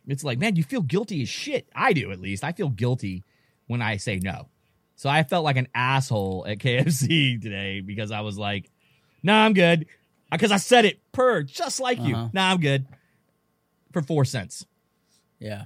it's 0.07 0.23
like, 0.23 0.39
man, 0.39 0.55
you 0.55 0.63
feel 0.63 0.81
guilty 0.81 1.21
as 1.21 1.29
shit. 1.29 1.67
I 1.75 1.91
do 1.91 2.11
at 2.11 2.21
least. 2.21 2.43
I 2.43 2.53
feel 2.53 2.69
guilty 2.69 3.23
when 3.67 3.81
I 3.81 3.97
say 3.97 4.17
no. 4.17 4.47
So 4.95 5.09
I 5.09 5.23
felt 5.23 5.43
like 5.43 5.57
an 5.57 5.67
asshole 5.75 6.45
at 6.47 6.57
KFC 6.59 7.41
today 7.41 7.81
because 7.81 8.11
I 8.11 8.21
was 8.21 8.37
like, 8.37 8.71
"No, 9.21 9.33
nah, 9.33 9.45
I'm 9.45 9.53
good," 9.53 9.87
because 10.31 10.53
I 10.53 10.57
said 10.57 10.85
it 10.85 10.99
per 11.11 11.43
just 11.43 11.81
like 11.81 11.99
you. 11.99 12.15
Uh-huh. 12.15 12.29
No, 12.33 12.41
nah, 12.41 12.51
I'm 12.51 12.61
good 12.61 12.87
for 13.91 14.01
four 14.01 14.23
cents. 14.23 14.65
Yeah. 15.39 15.65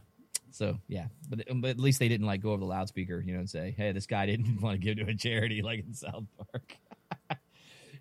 So 0.51 0.79
yeah, 0.87 1.05
but, 1.29 1.45
but 1.61 1.69
at 1.69 1.79
least 1.79 1.99
they 1.99 2.09
didn't 2.09 2.25
like 2.25 2.41
go 2.41 2.51
over 2.51 2.59
the 2.59 2.65
loudspeaker, 2.65 3.23
you 3.25 3.33
know, 3.33 3.39
and 3.39 3.49
say, 3.49 3.73
"Hey, 3.77 3.91
this 3.91 4.07
guy 4.07 4.25
didn't 4.25 4.61
want 4.61 4.81
to 4.81 4.83
give 4.83 4.97
to 4.97 5.09
a 5.09 5.15
charity 5.15 5.61
like 5.61 5.79
in 5.85 5.93
South 5.93 6.25
Park." 6.37 6.75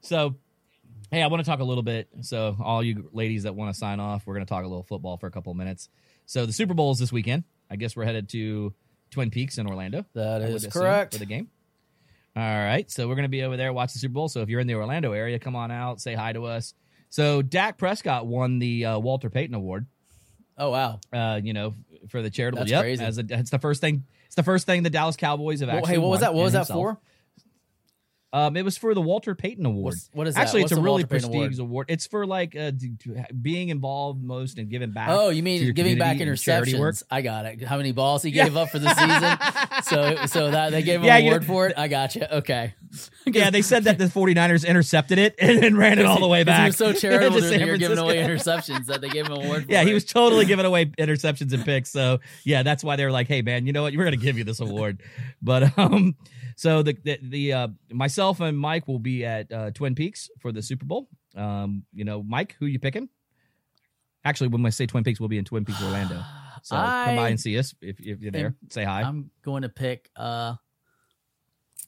so, 0.00 0.36
hey, 1.10 1.22
I 1.22 1.26
want 1.26 1.44
to 1.44 1.50
talk 1.50 1.60
a 1.60 1.64
little 1.64 1.82
bit. 1.82 2.08
So, 2.22 2.56
all 2.62 2.82
you 2.82 3.08
ladies 3.12 3.44
that 3.44 3.54
want 3.54 3.72
to 3.72 3.78
sign 3.78 4.00
off, 4.00 4.26
we're 4.26 4.34
going 4.34 4.46
to 4.46 4.50
talk 4.50 4.64
a 4.64 4.68
little 4.68 4.82
football 4.82 5.16
for 5.16 5.26
a 5.26 5.30
couple 5.30 5.50
of 5.50 5.56
minutes. 5.56 5.88
So, 6.26 6.46
the 6.46 6.52
Super 6.52 6.74
Bowl 6.74 6.90
is 6.90 6.98
this 6.98 7.12
weekend. 7.12 7.44
I 7.70 7.76
guess 7.76 7.96
we're 7.96 8.04
headed 8.04 8.28
to 8.30 8.74
Twin 9.10 9.30
Peaks 9.30 9.58
in 9.58 9.66
Orlando. 9.66 10.04
That 10.14 10.42
is 10.42 10.66
correct. 10.66 11.14
for 11.14 11.18
the 11.18 11.26
game. 11.26 11.48
All 12.36 12.42
right, 12.42 12.88
so 12.88 13.08
we're 13.08 13.16
gonna 13.16 13.28
be 13.28 13.42
over 13.42 13.56
there 13.56 13.72
watch 13.72 13.94
the 13.94 13.98
Super 13.98 14.12
Bowl. 14.12 14.28
So 14.28 14.42
if 14.42 14.48
you're 14.48 14.60
in 14.60 14.68
the 14.68 14.74
Orlando 14.74 15.12
area, 15.12 15.40
come 15.40 15.56
on 15.56 15.72
out, 15.72 16.00
say 16.00 16.14
hi 16.14 16.32
to 16.32 16.44
us. 16.44 16.72
So 17.10 17.42
Dak 17.42 17.78
Prescott 17.78 18.26
won 18.26 18.60
the 18.60 18.84
uh, 18.84 18.98
Walter 19.00 19.28
Payton 19.28 19.56
Award. 19.56 19.86
Oh 20.56 20.70
wow. 20.70 21.00
Uh, 21.12 21.40
you 21.42 21.52
know, 21.52 21.74
for 22.08 22.22
the 22.22 22.30
charitable. 22.30 22.60
That's 22.60 22.70
yep, 22.70 22.82
crazy. 22.82 23.04
As 23.04 23.18
a, 23.18 23.24
it's 23.28 23.50
the 23.50 23.58
first 23.58 23.80
thing. 23.80 24.04
It's 24.26 24.34
the 24.34 24.42
first 24.42 24.66
thing 24.66 24.82
the 24.82 24.90
Dallas 24.90 25.16
Cowboys 25.16 25.60
have 25.60 25.68
Well, 25.68 25.78
actually. 25.78 25.94
hey, 25.94 25.98
what 25.98 26.10
was 26.10 26.20
that? 26.20 26.34
What 26.34 26.44
was 26.44 26.52
that 26.52 26.60
himself. 26.60 26.78
for? 26.78 27.00
Um, 28.32 28.56
it 28.58 28.64
was 28.64 28.76
for 28.76 28.92
the 28.92 29.00
Walter 29.00 29.34
Payton 29.34 29.64
Award. 29.64 29.84
What's- 29.94 30.10
what 30.12 30.26
is 30.26 30.34
that? 30.34 30.42
Actually, 30.42 30.62
What's 30.62 30.72
it's 30.72 30.78
a 30.78 30.82
really 30.82 31.02
Walter 31.04 31.06
Payton 31.06 31.24
Award? 31.30 31.38
prestigious 31.46 31.58
award. 31.60 31.86
It's 31.88 32.06
for 32.06 32.26
like 32.26 32.54
uh, 32.54 32.70
d- 32.72 32.88
d- 33.02 33.14
being 33.40 33.70
involved 33.70 34.22
most 34.22 34.58
and 34.58 34.68
giving 34.68 34.90
back. 34.90 35.08
Oh, 35.10 35.30
you 35.30 35.42
mean 35.42 35.72
giving 35.72 35.96
back 35.96 36.18
interceptions? 36.18 37.02
I 37.10 37.22
got 37.22 37.46
it. 37.46 37.62
How 37.62 37.78
many 37.78 37.92
balls 37.92 38.22
he 38.22 38.30
gave 38.30 38.54
up 38.56 38.68
for 38.70 38.78
the 38.78 38.92
season? 38.94 39.38
So, 39.88 40.26
so 40.26 40.50
that 40.50 40.70
they 40.72 40.82
gave 40.82 41.00
him 41.00 41.06
Yeah, 41.06 41.16
an 41.16 41.24
you- 41.24 41.30
award 41.30 41.44
for 41.46 41.66
it. 41.68 41.74
I 41.78 41.88
got 41.88 42.14
you. 42.16 42.24
Okay. 42.30 42.74
Yeah, 43.26 43.50
they 43.50 43.60
said 43.62 43.84
that 43.84 43.98
the 43.98 44.06
49ers 44.06 44.66
intercepted 44.66 45.18
it 45.18 45.34
and 45.40 45.62
then 45.62 45.76
ran 45.76 45.98
it 45.98 46.06
all 46.06 46.18
the 46.20 46.26
way 46.26 46.42
back. 46.42 46.60
He 46.62 46.66
was 46.68 46.76
so 46.76 46.92
charitable 46.94 47.38
during 47.40 47.60
the 47.60 47.78
giving 47.78 47.98
away 47.98 48.16
interceptions 48.16 48.86
that 48.86 49.02
they 49.02 49.10
gave 49.10 49.26
him 49.26 49.32
an 49.34 49.44
award. 49.44 49.66
For 49.66 49.72
Yeah, 49.72 49.84
he 49.84 49.92
was 49.92 50.04
totally 50.06 50.46
giving 50.46 50.64
away 50.64 50.86
interceptions 50.86 51.52
and 51.52 51.62
picks. 51.64 51.90
So 51.90 52.20
yeah, 52.44 52.62
that's 52.62 52.82
why 52.82 52.96
they 52.96 53.04
were 53.04 53.10
like, 53.12 53.28
"Hey, 53.28 53.42
man, 53.42 53.66
you 53.66 53.72
know 53.74 53.82
what? 53.82 53.92
We're 53.94 54.04
going 54.04 54.18
to 54.18 54.24
give 54.24 54.38
you 54.38 54.44
this 54.44 54.60
award." 54.60 55.02
But 55.42 55.78
um, 55.78 56.16
so 56.58 56.82
the 56.82 56.98
the, 57.04 57.18
the 57.22 57.52
uh, 57.52 57.68
myself 57.92 58.40
and 58.40 58.58
Mike 58.58 58.88
will 58.88 58.98
be 58.98 59.24
at 59.24 59.52
uh, 59.52 59.70
Twin 59.70 59.94
Peaks 59.94 60.28
for 60.40 60.50
the 60.50 60.60
Super 60.60 60.84
Bowl. 60.84 61.08
Um, 61.36 61.84
you 61.92 62.04
know, 62.04 62.24
Mike, 62.24 62.56
who 62.58 62.66
you 62.66 62.80
picking? 62.80 63.08
Actually, 64.24 64.48
when 64.48 64.66
I 64.66 64.70
say 64.70 64.84
Twin 64.84 65.04
Peaks, 65.04 65.20
we'll 65.20 65.28
be 65.28 65.38
in 65.38 65.44
Twin 65.44 65.64
Peaks, 65.64 65.80
Orlando. 65.82 66.20
So 66.64 66.74
come 66.74 67.14
by 67.14 67.28
and 67.28 67.38
see 67.40 67.56
us 67.56 67.72
if, 67.80 68.00
if 68.00 68.20
you're 68.20 68.32
there. 68.32 68.56
Say 68.68 68.82
hi. 68.82 69.02
I'm 69.02 69.30
going 69.44 69.62
to 69.62 69.68
pick. 69.68 70.10
uh 70.16 70.56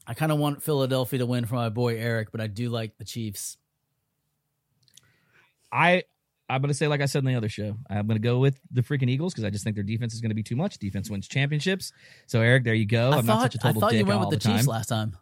I 0.06 0.14
kind 0.14 0.30
of 0.30 0.38
want 0.38 0.62
Philadelphia 0.62 1.18
to 1.18 1.26
win 1.26 1.44
for 1.44 1.56
my 1.56 1.70
boy 1.70 1.96
Eric, 1.96 2.30
but 2.30 2.40
I 2.40 2.46
do 2.46 2.70
like 2.70 2.96
the 2.96 3.04
Chiefs. 3.04 3.56
I 5.72 6.04
I'm 6.50 6.60
gonna 6.60 6.74
say 6.74 6.88
like 6.88 7.00
I 7.00 7.06
said 7.06 7.20
in 7.20 7.24
the 7.26 7.34
other 7.34 7.48
show. 7.48 7.76
I'm 7.88 8.06
gonna 8.06 8.18
go 8.20 8.38
with 8.38 8.60
the 8.70 8.82
freaking 8.82 9.08
Eagles 9.08 9.32
because 9.32 9.44
I 9.44 9.50
just 9.50 9.64
think 9.64 9.76
their 9.76 9.84
defense 9.84 10.12
is 10.14 10.20
gonna 10.20 10.34
be 10.34 10.42
too 10.42 10.56
much. 10.56 10.78
Defense 10.78 11.08
wins 11.08 11.28
championships. 11.28 11.92
So 12.26 12.40
Eric, 12.40 12.64
there 12.64 12.74
you 12.74 12.86
go. 12.86 13.10
I 13.12 13.18
I'm 13.18 13.26
thought, 13.26 13.34
not 13.34 13.42
such 13.52 13.54
a 13.56 13.58
I 13.58 13.68
total 13.68 13.80
thought 13.80 13.90
dick 13.92 14.00
you 14.00 14.06
went 14.06 14.20
with 14.20 14.30
the, 14.30 14.36
the 14.36 14.42
Chiefs 14.42 14.66
time. 14.66 14.66
last 14.66 14.86
time. 14.88 15.16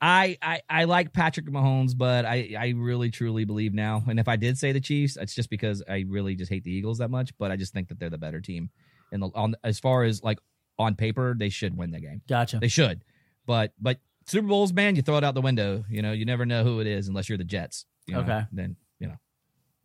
I, 0.00 0.36
I 0.42 0.60
I 0.68 0.84
like 0.84 1.12
Patrick 1.14 1.46
Mahomes, 1.46 1.96
but 1.96 2.26
I 2.26 2.54
I 2.58 2.68
really 2.76 3.10
truly 3.10 3.44
believe 3.44 3.72
now. 3.72 4.02
And 4.06 4.20
if 4.20 4.28
I 4.28 4.36
did 4.36 4.58
say 4.58 4.72
the 4.72 4.80
Chiefs, 4.80 5.16
it's 5.16 5.34
just 5.34 5.48
because 5.48 5.82
I 5.88 6.04
really 6.06 6.34
just 6.34 6.50
hate 6.50 6.64
the 6.64 6.70
Eagles 6.72 6.98
that 6.98 7.08
much. 7.10 7.32
But 7.38 7.50
I 7.50 7.56
just 7.56 7.72
think 7.72 7.88
that 7.88 7.98
they're 7.98 8.10
the 8.10 8.18
better 8.18 8.40
team. 8.40 8.70
And 9.10 9.22
the, 9.22 9.30
on 9.34 9.54
as 9.64 9.78
far 9.80 10.04
as 10.04 10.22
like 10.22 10.38
on 10.78 10.96
paper, 10.96 11.34
they 11.38 11.48
should 11.48 11.76
win 11.76 11.92
the 11.92 12.00
game. 12.00 12.20
Gotcha. 12.28 12.58
They 12.58 12.68
should. 12.68 13.04
But 13.46 13.72
but 13.80 13.98
Super 14.26 14.46
Bowls, 14.48 14.72
man, 14.72 14.96
you 14.96 15.02
throw 15.02 15.16
it 15.16 15.24
out 15.24 15.34
the 15.34 15.40
window. 15.40 15.84
You 15.88 16.02
know, 16.02 16.12
you 16.12 16.26
never 16.26 16.44
know 16.44 16.62
who 16.62 16.80
it 16.80 16.86
is 16.86 17.08
unless 17.08 17.28
you're 17.30 17.38
the 17.38 17.44
Jets. 17.44 17.86
you 18.06 18.14
know, 18.14 18.20
Okay. 18.20 18.42
Then 18.52 18.76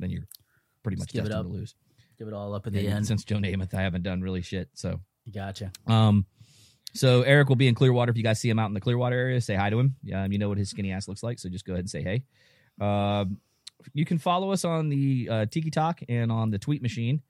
then 0.02 0.10
you're 0.10 0.28
pretty 0.84 0.98
much 0.98 1.12
give 1.12 1.26
destined 1.26 1.46
to 1.46 1.52
lose. 1.52 1.76
Give 2.18 2.28
it 2.28 2.34
all 2.34 2.54
up 2.54 2.68
at 2.68 2.74
the 2.74 2.88
end. 2.88 3.08
Since 3.08 3.24
Joe 3.24 3.38
Namath, 3.38 3.74
I 3.74 3.82
haven't 3.82 4.04
done 4.04 4.22
really 4.22 4.42
shit. 4.42 4.70
So 4.74 5.00
Gotcha. 5.34 5.72
um, 5.88 6.26
so 6.94 7.22
Eric 7.22 7.50
will 7.50 7.56
be 7.56 7.68
in 7.68 7.76
Clearwater. 7.76 8.12
If 8.12 8.18
you 8.18 8.24
guys 8.24 8.40
see 8.40 8.50
him 8.50 8.60
out 8.60 8.68
in 8.68 8.74
the 8.74 8.82
Clearwater 8.82 9.16
area, 9.16 9.40
say 9.42 9.56
hi 9.56 9.70
to 9.70 9.80
him. 9.80 9.96
Um, 10.14 10.32
you 10.32 10.38
know 10.38 10.50
what 10.50 10.58
his 10.58 10.70
skinny 10.70 10.92
ass 10.92 11.08
looks 11.08 11.24
like, 11.24 11.40
so 11.40 11.50
just 11.50 11.66
go 11.66 11.74
ahead 11.74 11.82
and 11.82 11.90
say 11.90 12.04
hey. 12.04 12.24
Um, 12.80 13.38
you 13.94 14.06
can 14.06 14.18
follow 14.18 14.52
us 14.52 14.66
on 14.66 14.90
the 14.90 15.28
uh, 15.32 15.46
Tiki 15.46 15.72
Talk 15.72 16.02
and 16.10 16.32
on 16.32 16.52
the 16.52 16.60
Tweet 16.60 16.82
Machine 16.82 17.22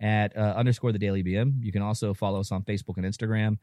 at 0.00 0.36
uh, 0.36 0.54
underscore 0.56 0.92
the 0.92 0.98
Daily 0.98 1.22
BM. 1.22 1.64
You 1.64 1.72
can 1.72 1.82
also 1.82 2.14
follow 2.14 2.40
us 2.40 2.52
on 2.52 2.62
Facebook 2.62 2.98
and 2.98 3.06
Instagram 3.06 3.58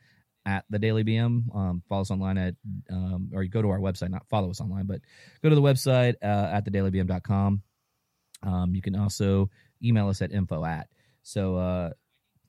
at 0.45 0.65
the 0.69 0.79
Daily 0.79 1.03
BM. 1.03 1.55
Um, 1.55 1.83
follow 1.87 2.01
us 2.01 2.11
online 2.11 2.37
at 2.37 2.55
um, 2.89 3.29
or 3.33 3.43
you 3.43 3.49
go 3.49 3.61
to 3.61 3.69
our 3.69 3.79
website, 3.79 4.09
not 4.09 4.27
follow 4.29 4.49
us 4.49 4.59
online, 4.59 4.85
but 4.85 5.01
go 5.41 5.49
to 5.49 5.55
the 5.55 5.61
website 5.61 6.15
uh, 6.21 6.55
at 6.55 6.65
thedailybm.com. 6.65 7.61
Um, 8.43 8.75
you 8.75 8.81
can 8.81 8.95
also 8.95 9.49
email 9.83 10.09
us 10.09 10.21
at 10.21 10.31
info 10.31 10.63
at. 10.65 10.87
So, 11.23 11.57
uh, 11.57 11.91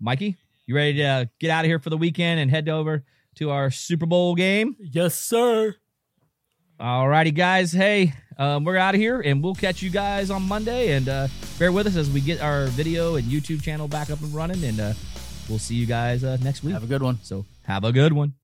Mikey, 0.01 0.37
you 0.67 0.75
ready 0.75 0.95
to 0.95 1.05
uh, 1.05 1.25
get 1.39 1.51
out 1.51 1.65
of 1.65 1.69
here 1.69 1.79
for 1.79 1.91
the 1.91 1.97
weekend 1.97 2.41
and 2.41 2.51
head 2.51 2.69
over 2.69 3.05
to 3.37 3.51
our 3.51 3.71
Super 3.71 4.07
Bowl 4.07 4.35
game? 4.35 4.77
Yes, 4.81 5.15
sir. 5.15 5.75
All 6.81 7.09
righty, 7.09 7.31
guys. 7.31 7.73
Hey, 7.73 8.15
um, 8.37 8.65
we're 8.65 8.77
out 8.77 8.95
of 8.95 9.01
here, 9.01 9.21
and 9.21 9.43
we'll 9.43 9.55
catch 9.55 9.81
you 9.81 9.91
guys 9.91 10.31
on 10.31 10.43
Monday. 10.43 10.93
And 10.93 11.09
uh, 11.09 11.29
bear 11.59 11.71
with 11.71 11.87
us 11.87 11.97
as 11.97 12.11
we 12.11 12.21
get 12.21 12.41
our 12.41 12.67
video 12.67 13.15
and 13.15 13.27
YouTube 13.27 13.63
channel 13.63 13.87
back 13.87 14.11
up 14.11 14.21
and 14.21 14.35
running. 14.35 14.65
And 14.65 14.81
uh, 14.81 14.93
we'll 15.49 15.61
see 15.61 15.77
you 15.77 15.87
guys 15.87 16.25
uh, 16.25 16.37
next 16.43 16.65
week. 16.65 16.75
Have 16.75 16.85
a 16.85 16.89
good 16.89 17.03
one. 17.03 17.19
So 17.23 17.45
have 17.63 17.85
a 17.85 17.93
good 17.93 18.13
one. 18.13 18.35